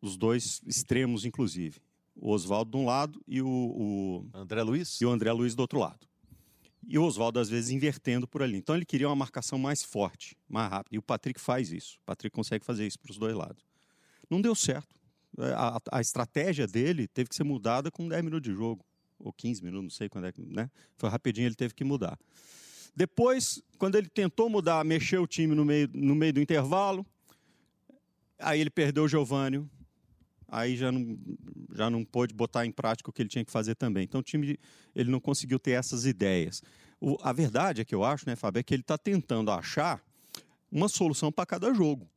[0.00, 1.80] Os dois extremos, inclusive.
[2.16, 5.60] O Oswaldo de um lado e o, o, André Luiz e o André Luiz do
[5.60, 6.06] outro lado.
[6.86, 8.56] E o Oswaldo, às vezes, invertendo por ali.
[8.56, 10.96] Então ele queria uma marcação mais forte, mais rápida.
[10.96, 11.98] E o Patrick faz isso.
[12.02, 13.64] O Patrick consegue fazer isso para os dois lados.
[14.28, 14.94] Não deu certo.
[15.38, 18.84] A, a, estratégia dele teve que ser mudada com 10 minutos de jogo.
[19.18, 20.40] Ou 15 minutos, não sei quando é que.
[20.40, 20.70] Né?
[20.96, 22.18] Foi rapidinho, ele teve que mudar.
[22.96, 27.06] Depois, quando ele tentou mudar, mexer o time no meio, no meio do intervalo,
[28.38, 29.70] aí ele perdeu o Giovânio,
[30.50, 31.18] aí já não,
[31.72, 34.04] já não pôde botar em prática o que ele tinha que fazer também.
[34.04, 34.58] Então o time
[34.94, 36.62] ele não conseguiu ter essas ideias.
[37.00, 40.02] O, a verdade é que eu acho, né, Fábio, é que ele está tentando achar
[40.70, 42.08] uma solução para cada jogo.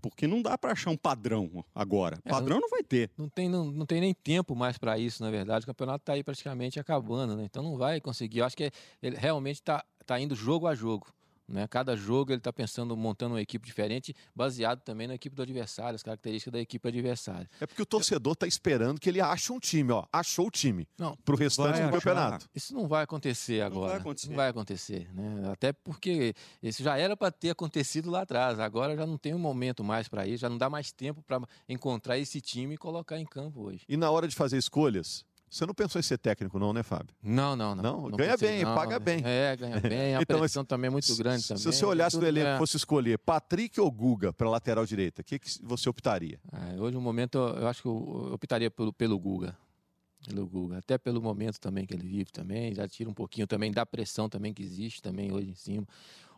[0.00, 2.18] Porque não dá para achar um padrão agora.
[2.24, 3.10] É, padrão não, não, vai ter.
[3.16, 5.64] Não tem, não, não tem nem tempo mais para isso, na verdade.
[5.64, 7.44] O campeonato está aí praticamente acabando, né?
[7.44, 8.40] Então não vai conseguir.
[8.40, 8.70] Eu acho que
[9.02, 11.06] ele realmente está tá indo jogo a jogo.
[11.46, 11.66] Né?
[11.68, 15.94] Cada jogo ele está pensando, montando uma equipe diferente, baseado também na equipe do adversário,
[15.94, 17.48] as características da equipe adversária.
[17.60, 20.88] É porque o torcedor está esperando que ele ache um time, ó, achou o time
[21.24, 22.48] para o restante do campeonato.
[22.54, 23.80] Isso não vai acontecer agora.
[23.80, 24.28] Não vai acontecer.
[24.28, 25.50] Não vai acontecer né?
[25.50, 28.58] Até porque isso já era para ter acontecido lá atrás.
[28.58, 31.40] Agora já não tem um momento mais para isso, já não dá mais tempo para
[31.68, 33.84] encontrar esse time e colocar em campo hoje.
[33.88, 37.14] E na hora de fazer escolhas, você não pensou em ser técnico, não, né, Fábio?
[37.22, 37.82] Não, não, não.
[37.82, 38.08] não?
[38.08, 39.22] não ganha bem, não, paga bem.
[39.24, 40.16] É, ganha bem.
[40.16, 41.62] A então, pressão também é muito grande também.
[41.62, 42.58] Se você olhasse no elenco e é...
[42.58, 46.40] fosse escolher Patrick ou Guga para lateral direita, o que, que você optaria?
[46.52, 49.56] É, hoje, no momento, eu acho que eu optaria pelo, pelo Guga.
[50.26, 50.78] Pelo Guga.
[50.78, 52.74] Até pelo momento também que ele vive também.
[52.74, 55.86] Já tira um pouquinho também da pressão também que existe também hoje em cima.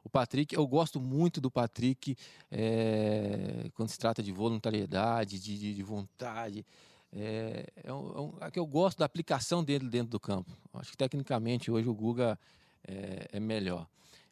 [0.04, 2.14] O Patrick, eu gosto muito do Patrick
[2.50, 6.66] é, quando se trata de voluntariedade, de, de, de vontade.
[7.18, 10.50] É, é, um, é, é que eu gosto da aplicação dele dentro do campo.
[10.74, 12.38] Acho que tecnicamente hoje o Guga
[12.86, 13.86] é, é melhor.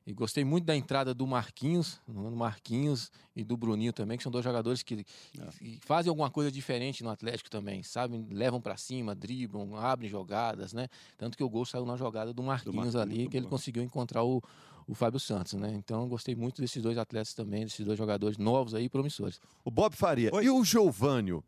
[0.06, 4.30] E gostei muito da entrada do Marquinhos, do Marquinhos e do Bruninho também, que são
[4.30, 5.06] dois jogadores que,
[5.40, 5.46] é.
[5.58, 8.26] que fazem alguma coisa diferente no Atlético também, sabem?
[8.30, 10.88] Levam para cima, driblam, abrem jogadas, né?
[11.16, 13.82] Tanto que o gol saiu na jogada do Marquinhos, do Marquinhos ali, que ele conseguiu
[13.82, 14.42] encontrar o,
[14.86, 15.72] o Fábio Santos, né?
[15.72, 19.40] Então gostei muito desses dois atletas também, desses dois jogadores novos aí, promissores.
[19.64, 20.44] O Bob Faria Oi.
[20.44, 21.42] e o Giovânio?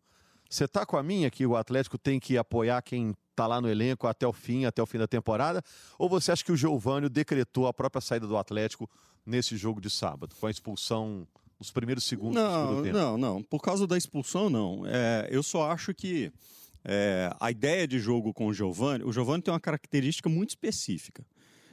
[0.49, 3.69] Você está com a minha que o Atlético tem que apoiar quem está lá no
[3.69, 5.63] elenco até o fim, até o fim da temporada?
[5.99, 8.89] Ou você acha que o Giovânio decretou a própria saída do Atlético
[9.25, 11.27] nesse jogo de sábado, com a expulsão
[11.59, 12.97] nos primeiros segundos não, do tempo?
[12.97, 13.43] Não, não.
[13.43, 14.85] Por causa da expulsão, não.
[14.87, 16.33] É, eu só acho que
[16.85, 21.25] é, a ideia de jogo com o Giovani, o Giovani tem uma característica muito específica.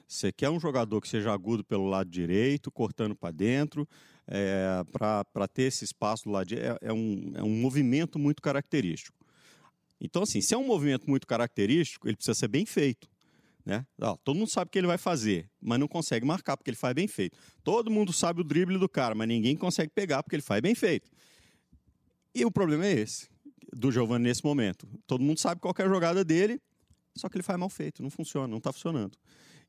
[0.08, 3.88] Você quer um jogador que seja agudo pelo lado direito, cortando para dentro,
[4.28, 9.18] é, para ter esse espaço lado de, é, é, um, é um movimento muito característico.
[10.00, 13.08] Então, assim, se é um movimento muito característico, ele precisa ser bem feito.
[13.66, 13.86] Né?
[14.02, 16.78] Ó, todo mundo sabe o que ele vai fazer, mas não consegue marcar porque ele
[16.78, 17.38] faz bem feito.
[17.64, 20.76] Todo mundo sabe o drible do cara, mas ninguém consegue pegar porque ele faz bem
[20.76, 21.10] feito.
[22.36, 23.30] E o problema é esse,
[23.72, 24.88] do Giovanni nesse momento.
[25.08, 26.62] Todo mundo sabe qual é a jogada dele,
[27.16, 29.18] só que ele faz mal feito, não funciona, não está funcionando.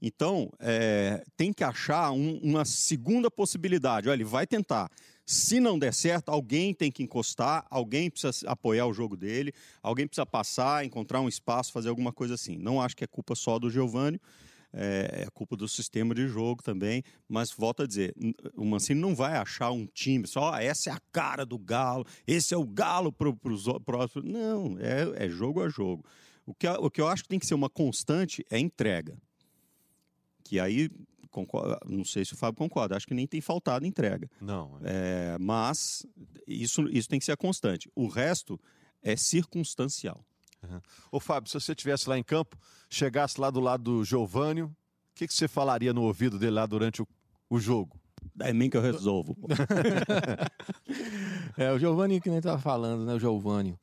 [0.07, 4.07] Então, é, tem que achar um, uma segunda possibilidade.
[4.07, 4.90] Olha, ele vai tentar.
[5.25, 10.07] Se não der certo, alguém tem que encostar, alguém precisa apoiar o jogo dele, alguém
[10.07, 12.59] precisa passar, encontrar um espaço, fazer alguma coisa assim.
[12.59, 14.21] Não acho que é culpa só do Giovanni,
[14.75, 18.14] é, é culpa do sistema de jogo também, mas volto a dizer,
[18.55, 22.05] o Mancini não vai achar um time só, ah, essa é a cara do Galo,
[22.27, 24.31] esse é o Galo para os próximos.
[24.31, 26.05] Não, é, é jogo a jogo.
[26.45, 29.17] O que, o que eu acho que tem que ser uma constante é entrega
[30.44, 30.88] que aí
[31.85, 34.30] não sei se o Fábio concorda, acho que nem tem faltado entrega.
[34.40, 34.78] Não.
[34.85, 35.35] É...
[35.35, 36.07] É, mas
[36.46, 37.90] isso, isso tem que ser constante.
[37.92, 38.57] O resto
[39.02, 40.24] é circunstancial.
[40.62, 40.80] Uhum.
[41.11, 42.57] Ô Fábio, se você estivesse lá em campo,
[42.88, 44.72] chegasse lá do lado do Giovânio,
[45.14, 47.09] que, que você falaria no ouvido dele lá durante o,
[47.48, 47.98] o jogo?
[48.40, 49.37] É mim que eu resolvo.
[51.59, 53.14] é, o Giovanni que nem estava falando, né?
[53.14, 53.77] O Giovanni.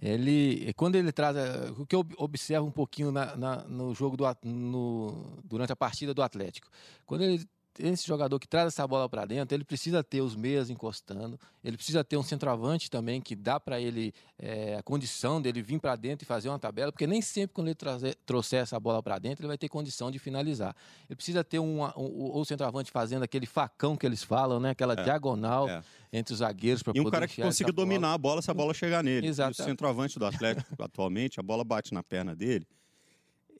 [0.00, 1.36] Ele, quando ele traz.
[1.36, 5.76] Eh, o que eu observo um pouquinho na, na, no jogo do, no, durante a
[5.76, 6.68] partida do Atlético.
[7.06, 7.46] Quando ele
[7.78, 11.76] esse jogador que traz essa bola para dentro, ele precisa ter os meias encostando, ele
[11.76, 15.96] precisa ter um centroavante também que dá para ele é, a condição dele vir para
[15.96, 19.18] dentro e fazer uma tabela, porque nem sempre quando ele trazer, trouxer essa bola para
[19.18, 20.74] dentro ele vai ter condição de finalizar.
[21.08, 24.70] Ele precisa ter um, um, um centroavante fazendo aquele facão que eles falam, né?
[24.70, 25.82] aquela é, diagonal é.
[26.12, 27.04] entre os zagueiros para poder.
[27.04, 28.14] E um cara que consiga dominar bola.
[28.14, 29.26] a bola se a bola chegar nele.
[29.26, 29.60] Exato.
[29.60, 32.66] o centroavante do Atlético atualmente, a bola bate na perna dele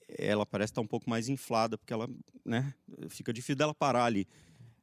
[0.07, 2.09] ela parece estar um pouco mais inflada, porque ela
[2.43, 2.73] né,
[3.09, 4.27] fica difícil dela parar ali.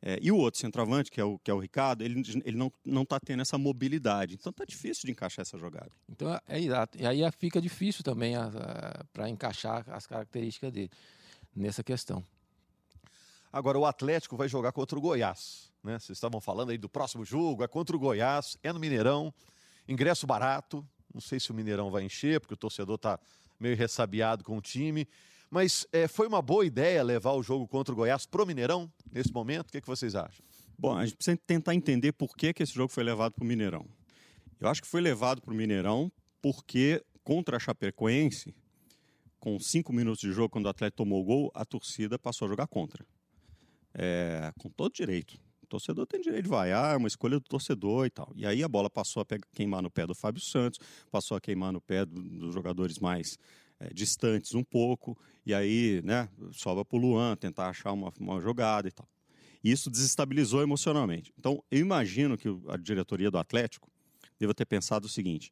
[0.04, 3.02] É, e o outro centroavante, que é o, que é o Ricardo, ele, ele não
[3.02, 4.34] está tendo essa mobilidade.
[4.34, 5.92] Então está difícil de encaixar essa jogada.
[6.08, 6.98] Então é exato.
[7.00, 8.34] E aí fica difícil também
[9.12, 10.90] para encaixar as características dele
[11.54, 12.24] nessa questão.
[13.52, 15.70] Agora, o Atlético vai jogar contra o Goiás.
[15.84, 15.98] Né?
[15.98, 19.32] Vocês estavam falando aí do próximo jogo, é contra o Goiás, é no Mineirão,
[19.86, 20.84] ingresso barato.
[21.12, 23.20] Não sei se o Mineirão vai encher, porque o torcedor está
[23.62, 25.08] meio ressabiado com o time.
[25.50, 29.32] Mas é, foi uma boa ideia levar o jogo contra o Goiás pro Mineirão nesse
[29.32, 29.68] momento?
[29.68, 30.44] O que, que vocês acham?
[30.78, 33.46] Bom, a gente precisa tentar entender por que, que esse jogo foi levado para o
[33.46, 33.86] Mineirão.
[34.58, 38.54] Eu acho que foi levado para o Mineirão porque contra a Chapecoense,
[39.38, 42.48] com cinco minutos de jogo, quando o Atlético tomou o gol, a torcida passou a
[42.48, 43.04] jogar contra.
[43.94, 45.38] É, com todo direito.
[45.72, 48.30] Torcedor tem direito de vaiar, é uma escolha do torcedor e tal.
[48.36, 50.78] E aí a bola passou a pegar, queimar no pé do Fábio Santos,
[51.10, 53.38] passou a queimar no pé do, dos jogadores mais
[53.80, 58.38] é, distantes um pouco, e aí né, sobra para o Luan tentar achar uma, uma
[58.38, 59.08] jogada e tal.
[59.64, 61.32] E isso desestabilizou emocionalmente.
[61.38, 63.90] Então, eu imagino que a diretoria do Atlético
[64.38, 65.50] deva ter pensado o seguinte: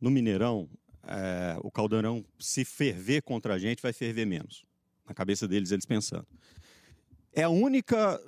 [0.00, 0.70] no Mineirão,
[1.02, 4.64] é, o Caldeirão, se ferver contra a gente, vai ferver menos.
[5.06, 6.26] Na cabeça deles, eles pensando.
[7.34, 8.20] É a única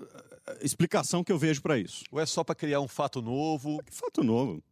[0.49, 2.05] eh, explicação que eu vejo para isso.
[2.11, 3.83] Ou é só para criar um fato novo?
[3.85, 4.62] Que fato novo?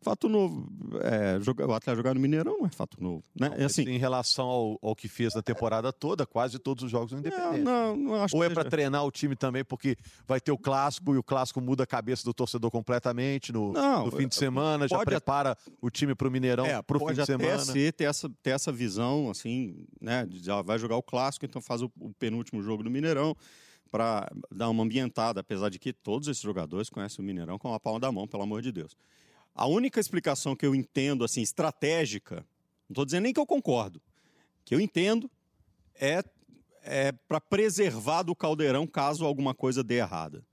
[0.00, 0.68] Fato novo.
[1.02, 3.24] É, jogar, o Atlético jogar no Mineirão não é fato novo.
[3.34, 3.48] Né?
[3.48, 6.90] Não, é assim, em relação ao, ao, que fez na temporada toda, quase todos os
[6.90, 7.64] jogos no Independente.
[7.64, 10.58] Não, não, não acho Ou é para treinar o time também, porque vai ter o
[10.58, 14.34] clássico e o clássico muda a cabeça do torcedor completamente no, não, no fim de
[14.34, 17.58] semana, já prepara o time para o Mineirão é, para o fim de semana.
[17.58, 20.28] Ser, ter, essa, ter essa visão, assim, né?
[20.30, 23.36] Já vai jogar o clássico, então faz o, o penúltimo jogo no Mineirão
[23.90, 27.80] para dar uma ambientada, apesar de que todos esses jogadores conhecem o Mineirão com a
[27.80, 28.96] palma da mão, pelo amor de Deus.
[29.58, 32.36] A única explicação que eu entendo, assim, estratégica,
[32.88, 34.00] não estou dizendo nem que eu concordo,
[34.64, 35.28] que eu entendo
[35.96, 36.22] é,
[36.80, 40.46] é para preservar do caldeirão caso alguma coisa dê errada,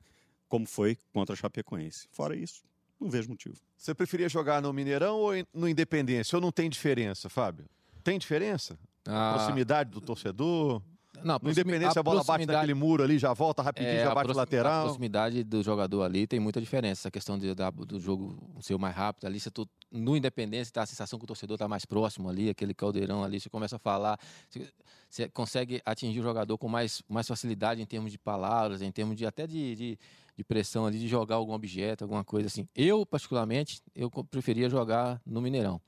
[0.49, 2.07] como foi contra a Chapecoense.
[2.11, 2.63] Fora isso,
[2.99, 3.57] não vejo motivo.
[3.77, 6.35] Você preferia jogar no Mineirão ou no Independência?
[6.35, 7.67] Ou não tem diferença, Fábio?
[8.03, 8.75] Tem diferença?
[9.05, 9.35] Ah.
[9.35, 10.81] Proximidade do torcedor?
[11.23, 14.33] Não, no Independência, a bola bate naquele muro ali, já volta rapidinho, é, já bate
[14.33, 14.81] lateral.
[14.81, 17.01] A proximidade do jogador ali tem muita diferença.
[17.01, 20.83] Essa questão de, da, do jogo ser mais rápido ali, você tu, no Independência tá
[20.83, 23.79] a sensação que o torcedor está mais próximo ali, aquele caldeirão ali, você começa a
[23.79, 24.67] falar, você,
[25.09, 29.15] você, consegue atingir o jogador com mais, mais facilidade em termos de palavras, em termos
[29.15, 29.99] de até de, de,
[30.35, 32.67] de pressão ali, de jogar algum objeto, alguma coisa assim.
[32.75, 35.79] Eu, particularmente, eu preferia jogar no Mineirão.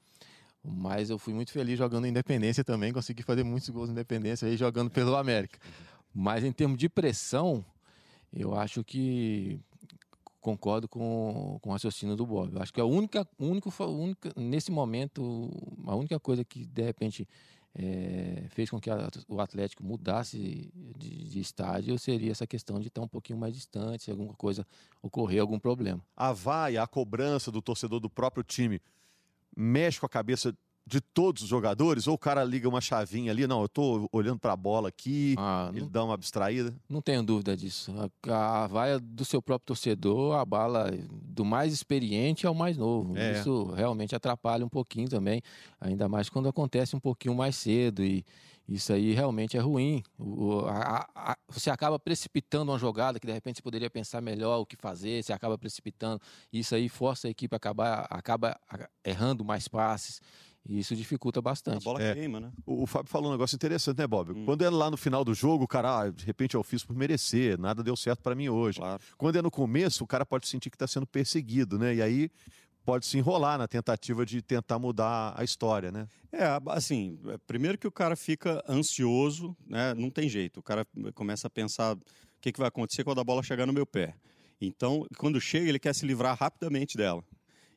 [0.69, 4.89] Mas eu fui muito feliz jogando Independência também, consegui fazer muitos gols Independência aí jogando
[4.91, 5.60] pelo América.
[6.13, 7.63] Mas em termos de pressão,
[8.34, 9.60] eu acho que
[10.41, 12.56] concordo com, com o raciocínio do Bob.
[12.56, 15.49] Eu acho que a única, único, única, nesse momento,
[15.86, 17.27] a única coisa que de repente
[17.75, 22.88] é, fez com que a, o Atlético mudasse de, de, estádio seria essa questão de
[22.88, 24.65] estar um pouquinho mais distante, se alguma coisa
[25.01, 26.01] ocorrer, algum problema.
[26.15, 28.82] A vaia, a cobrança do torcedor do próprio time
[29.57, 30.53] mexe com a cabeça
[30.88, 32.08] de todos os jogadores?
[32.08, 35.36] Ou o cara liga uma chavinha ali, não, eu estou olhando para a bola aqui,
[35.38, 36.73] ah, ele não, dá uma abstraída?
[36.88, 37.93] Não tenho dúvida disso.
[38.30, 43.17] A, a vaia do seu próprio torcedor, a bala do mais experiente ao mais novo.
[43.17, 43.34] É.
[43.34, 45.41] Isso realmente atrapalha um pouquinho também,
[45.82, 48.23] ainda mais quando acontece um pouquinho mais cedo e
[48.67, 50.04] isso aí realmente é ruim.
[50.19, 54.60] O, a, a, você acaba precipitando uma jogada que de repente você poderia pensar melhor
[54.60, 56.21] o que fazer, você acaba precipitando.
[56.52, 58.60] Isso aí força a equipe a acabar, acaba
[59.06, 60.21] errando mais passes.
[60.69, 61.77] E isso dificulta bastante.
[61.77, 62.13] A bola é.
[62.13, 62.51] queima, né?
[62.65, 64.31] O, o, Fábio falou um negócio interessante, né, Bob?
[64.31, 64.46] Hum.
[64.46, 66.96] Quando é lá no final do jogo, o cara, ah, de repente eu fiz por
[66.96, 68.79] merecer, nada deu certo para mim hoje.
[68.79, 69.02] Claro.
[69.17, 71.96] Quando é no começo, o cara pode sentir que está sendo perseguido, né?
[71.96, 72.31] E aí
[72.83, 76.08] pode se enrolar na tentativa de tentar mudar a história, né?
[76.31, 79.94] É, assim, é, primeiro que o cara fica ansioso, né?
[79.94, 80.60] Não tem jeito.
[80.60, 82.00] O cara começa a pensar o
[82.39, 84.15] que, que vai acontecer quando a bola chegar no meu pé.
[84.60, 87.23] Então, quando chega, ele quer se livrar rapidamente dela.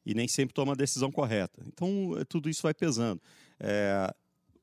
[0.04, 1.62] E nem sempre toma a decisão correta.
[1.66, 3.20] Então, é, tudo isso vai pesando.
[3.58, 4.12] É,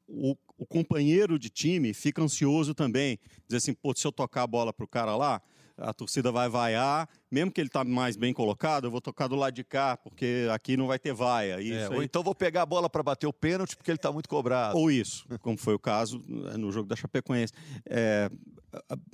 [0.08, 3.20] o, o, companheiro de time fica ansioso também.
[3.48, 5.42] Diz assim, pô, se eu tocar a bola para o cara lá,
[5.78, 9.36] a torcida vai vaiar, mesmo que ele está mais bem colocado, eu vou tocar do
[9.36, 11.58] lado de cá, porque aqui não vai ter vaia.
[11.62, 14.28] É, ou então vou pegar a bola para bater o pênalti, porque ele está muito
[14.28, 14.78] cobrado.
[14.78, 17.54] Ou isso, como foi o caso no jogo da Chapecoense.
[17.86, 18.30] É,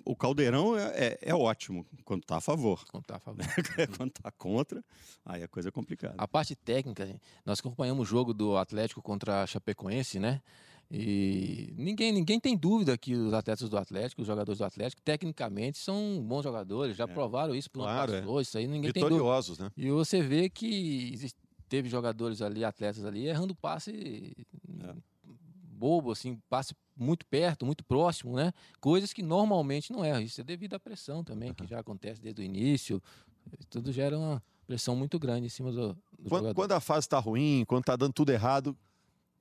[0.06, 2.84] o Caldeirão é, é, é ótimo quando está a favor.
[2.90, 3.46] Quando está a favor.
[3.98, 4.84] quando está contra,
[5.26, 6.16] aí a coisa é complicada.
[6.18, 10.42] A parte técnica, nós acompanhamos o jogo do Atlético contra a Chapecoense, né?
[10.96, 15.80] E ninguém, ninguém tem dúvida que os atletas do Atlético, os jogadores do Atlético, tecnicamente
[15.80, 17.08] são bons jogadores, já é.
[17.08, 18.42] provaram isso por claro, passou, é.
[18.44, 19.24] isso aí ninguém tem dúvida.
[19.58, 19.72] né?
[19.76, 21.32] E você vê que
[21.68, 24.36] teve jogadores ali, atletas ali, errando passe
[24.84, 24.94] é.
[25.72, 28.54] bobo, assim, passe muito perto, muito próximo, né?
[28.80, 30.22] Coisas que normalmente não erram.
[30.22, 31.56] Isso é devido à pressão também, uhum.
[31.56, 33.02] que já acontece desde o início.
[33.68, 36.54] Tudo gera uma pressão muito grande em cima do, do quando.
[36.54, 38.78] Quando a fase está ruim, quando está dando tudo errado,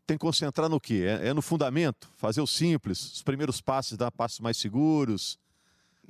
[0.07, 1.05] tem que concentrar no quê?
[1.07, 5.39] É, é, no fundamento, fazer o simples, os primeiros passos, dar passos mais seguros,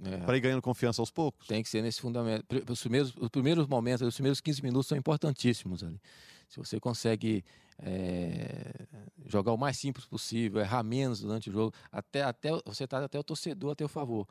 [0.02, 0.18] é.
[0.18, 1.46] para ir ganhando confiança aos poucos.
[1.46, 2.44] Tem que ser nesse fundamento.
[2.68, 6.00] Os primeiros, os primeiros momentos, os primeiros 15 minutos são importantíssimos ali.
[6.48, 7.44] Se você consegue
[7.78, 8.86] é,
[9.26, 13.18] jogar o mais simples possível, errar menos durante o jogo, até, até você está até
[13.18, 14.26] o torcedor a teu favor.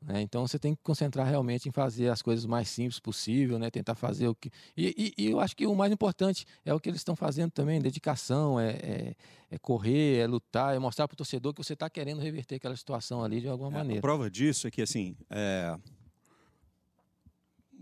[0.00, 0.20] Né?
[0.20, 3.70] Então você tem que concentrar realmente em fazer as coisas mais simples possível, né?
[3.70, 4.50] tentar fazer o que.
[4.76, 7.50] E, e, e, eu acho que o mais importante é o que eles estão fazendo
[7.50, 9.14] também: dedicação, é, é,
[9.50, 12.76] é correr, é lutar, é mostrar para o torcedor que você está querendo reverter aquela
[12.76, 13.98] situação ali de alguma é, maneira.
[13.98, 15.76] A prova disso é que, assim, é...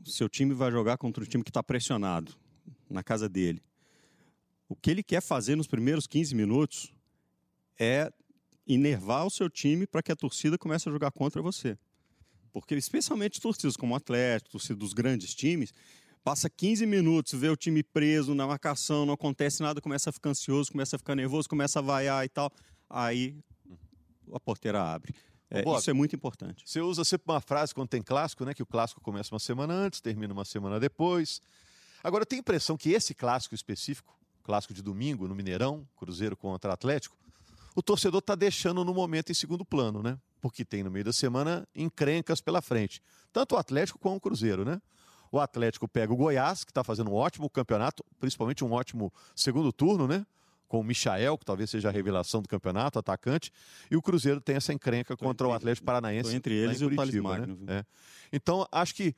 [0.04, 2.34] seu time vai jogar contra um time que está pressionado
[2.88, 3.62] na casa dele.
[4.68, 6.94] O que ele quer fazer nos primeiros 15 minutos
[7.78, 8.10] é
[8.66, 11.76] enervar o seu time para que a torcida comece a jogar contra você.
[12.54, 15.74] Porque, especialmente torcidas como o Atlético, torcida dos grandes times,
[16.22, 20.30] passa 15 minutos, vê o time preso na marcação, não acontece nada, começa a ficar
[20.30, 22.52] ansioso, começa a ficar nervoso, começa a vaiar e tal.
[22.88, 23.36] Aí
[24.32, 25.12] a porteira abre.
[25.50, 26.62] É, isso é muito importante.
[26.64, 28.54] Você usa sempre uma frase quando tem clássico, né?
[28.54, 31.40] Que o clássico começa uma semana antes, termina uma semana depois.
[32.04, 36.36] Agora, eu tenho a impressão que esse clássico específico, clássico de domingo, no Mineirão, Cruzeiro
[36.36, 37.16] contra Atlético,
[37.74, 40.16] o torcedor está deixando no momento em segundo plano, né?
[40.44, 43.00] Porque tem no meio da semana encrencas pela frente.
[43.32, 44.78] Tanto o Atlético como o Cruzeiro, né?
[45.32, 49.72] O Atlético pega o Goiás, que está fazendo um ótimo campeonato, principalmente um ótimo segundo
[49.72, 50.26] turno, né?
[50.68, 53.50] Com o Michael, que talvez seja a revelação do campeonato, atacante,
[53.90, 56.36] e o Cruzeiro tem essa encrenca tô contra entre, o Atlético Paranaense.
[56.36, 57.56] Entre eles e o Thales Magno.
[57.62, 57.78] Né?
[57.78, 57.84] É.
[58.30, 59.16] Então, acho que,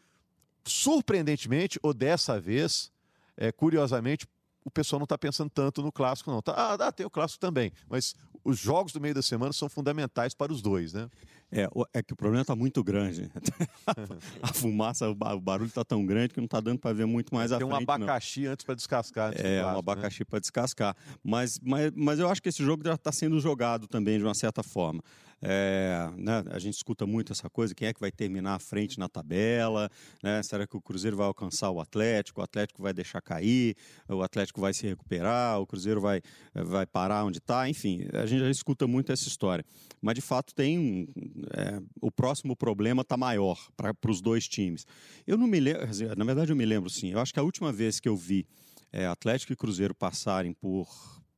[0.65, 2.93] surpreendentemente, ou dessa vez,
[3.37, 4.29] é, curiosamente,
[4.67, 6.43] o pessoal não está pensando tanto no clássico, não.
[6.43, 10.35] Tá, ah, tem o clássico também, mas os jogos do meio da semana são fundamentais
[10.35, 11.09] para os dois, né?
[11.53, 13.31] É, é que o problema está muito grande.
[14.43, 17.51] a fumaça, o barulho está tão grande que não está dando para ver muito mais
[17.51, 17.71] tem frente.
[17.71, 18.53] Tem um abacaxi não.
[18.53, 19.29] antes para descascar.
[19.29, 19.79] Antes é, um né?
[19.79, 20.27] abacaxi né?
[20.29, 20.97] para descascar.
[21.23, 24.35] Mas, mas, mas eu acho que esse jogo já está sendo jogado também, de uma
[24.35, 25.01] certa forma.
[25.43, 28.99] É, né, a gente escuta muito essa coisa, quem é que vai terminar à frente
[28.99, 29.91] na tabela,
[30.23, 33.77] né, será que o Cruzeiro vai alcançar o Atlético, o Atlético vai deixar cair,
[34.09, 36.23] o Atlético vai se recuperar, o Cruzeiro vai,
[36.55, 39.65] vai parar onde está, enfim, a gente já escuta muito essa história.
[40.01, 41.09] Mas de fato tem
[41.55, 44.87] é, o próximo problema está maior para os dois times.
[45.27, 47.73] Eu não me lembro, na verdade eu me lembro sim, eu acho que a última
[47.73, 48.47] vez que eu vi
[48.93, 50.89] é, Atlético e Cruzeiro passarem por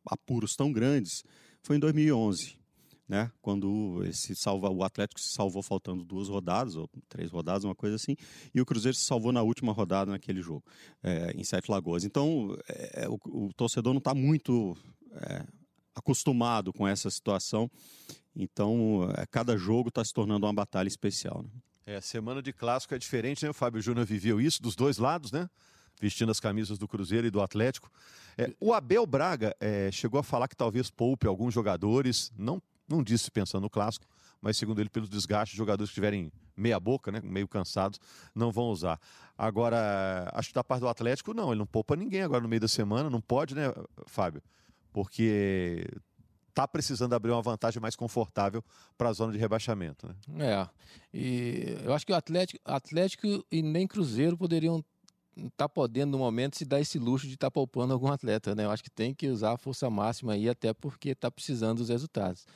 [0.06, 1.24] apuros tão grandes
[1.62, 2.57] foi em 2011
[3.08, 3.30] né?
[3.40, 7.96] Quando esse salva, o Atlético se salvou faltando duas rodadas, ou três rodadas, uma coisa
[7.96, 8.14] assim,
[8.54, 10.62] e o Cruzeiro se salvou na última rodada naquele jogo,
[11.02, 12.04] é, em Sete Lagoas.
[12.04, 14.76] Então, é, o, o, torcedor não está muito
[15.12, 15.46] é,
[15.94, 17.70] acostumado com essa situação,
[18.36, 21.42] então é, cada jogo está se tornando uma batalha especial.
[21.42, 21.50] Né?
[21.86, 23.50] É, semana de clássico é diferente, né?
[23.50, 25.48] O Fábio Júnior viveu isso dos dois lados, né?
[25.98, 27.90] Vestindo as camisas do Cruzeiro e do Atlético.
[28.36, 33.02] É, o Abel Braga é, chegou a falar que talvez poupe alguns jogadores, não não
[33.02, 34.06] disse pensando no clássico,
[34.40, 38.00] mas segundo ele, pelos desgastes, jogadores que estiverem meia boca, né, meio cansados,
[38.34, 39.00] não vão usar.
[39.36, 42.60] Agora, acho que da parte do Atlético, não, ele não poupa ninguém agora no meio
[42.60, 43.72] da semana, não pode, né,
[44.06, 44.42] Fábio?
[44.92, 45.86] Porque
[46.48, 48.64] está precisando abrir uma vantagem mais confortável
[48.96, 50.08] para a zona de rebaixamento.
[50.26, 50.52] Né?
[50.52, 50.68] É,
[51.14, 54.84] e eu acho que o Atlético, Atlético e nem Cruzeiro poderiam
[55.46, 58.64] está podendo no momento se dar esse luxo de estar tá poupando algum atleta, né?
[58.64, 61.88] Eu acho que tem que usar a força máxima aí, até porque está precisando dos
[61.88, 62.46] resultados.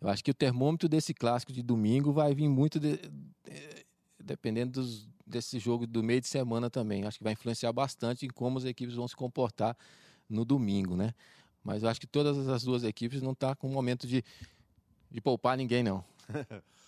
[0.00, 3.86] Eu acho que o termômetro desse clássico de domingo vai vir muito de, de,
[4.18, 7.04] dependendo dos, desse jogo do meio de semana também.
[7.04, 9.76] Acho que vai influenciar bastante em como as equipes vão se comportar
[10.28, 11.14] no domingo, né?
[11.62, 14.24] Mas eu acho que todas as duas equipes não estão tá com o momento de,
[15.10, 16.02] de poupar ninguém, não.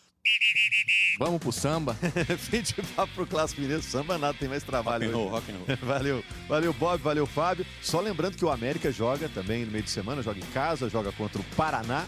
[1.19, 1.95] Vamos pro samba.
[2.39, 3.83] Fim de papo pro Clássico Mineiro.
[3.83, 5.07] Samba nada, tem mais trabalho.
[5.07, 5.77] Rock and roll, rock and roll.
[5.83, 6.25] valeu.
[6.49, 7.03] Valeu, Bob.
[7.03, 7.67] Valeu, Fábio.
[7.81, 11.13] Só lembrando que o América joga também no meio de semana, joga em casa, joga
[11.13, 12.07] contra o Paraná.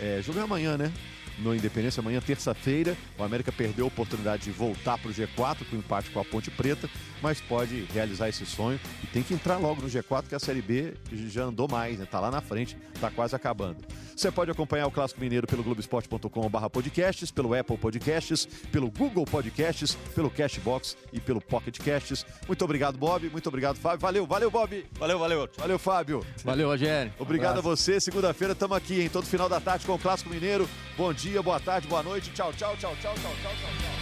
[0.00, 0.92] É, jogo é amanhã, né?
[1.40, 2.96] No Independência amanhã, terça-feira.
[3.18, 6.24] O América perdeu a oportunidade de voltar para o G4 com o empate com a
[6.24, 6.88] Ponte Preta,
[7.22, 10.62] mas pode realizar esse sonho e tem que entrar logo no G4, que a Série
[10.62, 10.94] B
[11.28, 12.06] já andou mais, né?
[12.06, 13.78] Tá lá na frente, tá quase acabando.
[14.20, 19.94] Você pode acompanhar o Clássico Mineiro pelo Globoesporte.com.br podcasts, pelo Apple Podcasts, pelo Google Podcasts,
[20.14, 22.26] pelo Cashbox e pelo Pocket Casts.
[22.46, 23.30] Muito obrigado, Bob.
[23.30, 24.00] Muito obrigado, Fábio.
[24.00, 24.84] Valeu, valeu, Bob.
[24.98, 25.48] Valeu, valeu.
[25.56, 26.22] Valeu, Fábio.
[26.44, 27.10] Valeu, Rogério.
[27.18, 27.98] Obrigado um a você.
[27.98, 30.68] Segunda-feira estamos aqui, em todo final da tarde com o Clássico Mineiro.
[30.98, 32.30] Bom dia, boa tarde, boa noite.
[32.32, 33.99] Tchau, tchau, tchau, tchau, tchau, tchau, tchau.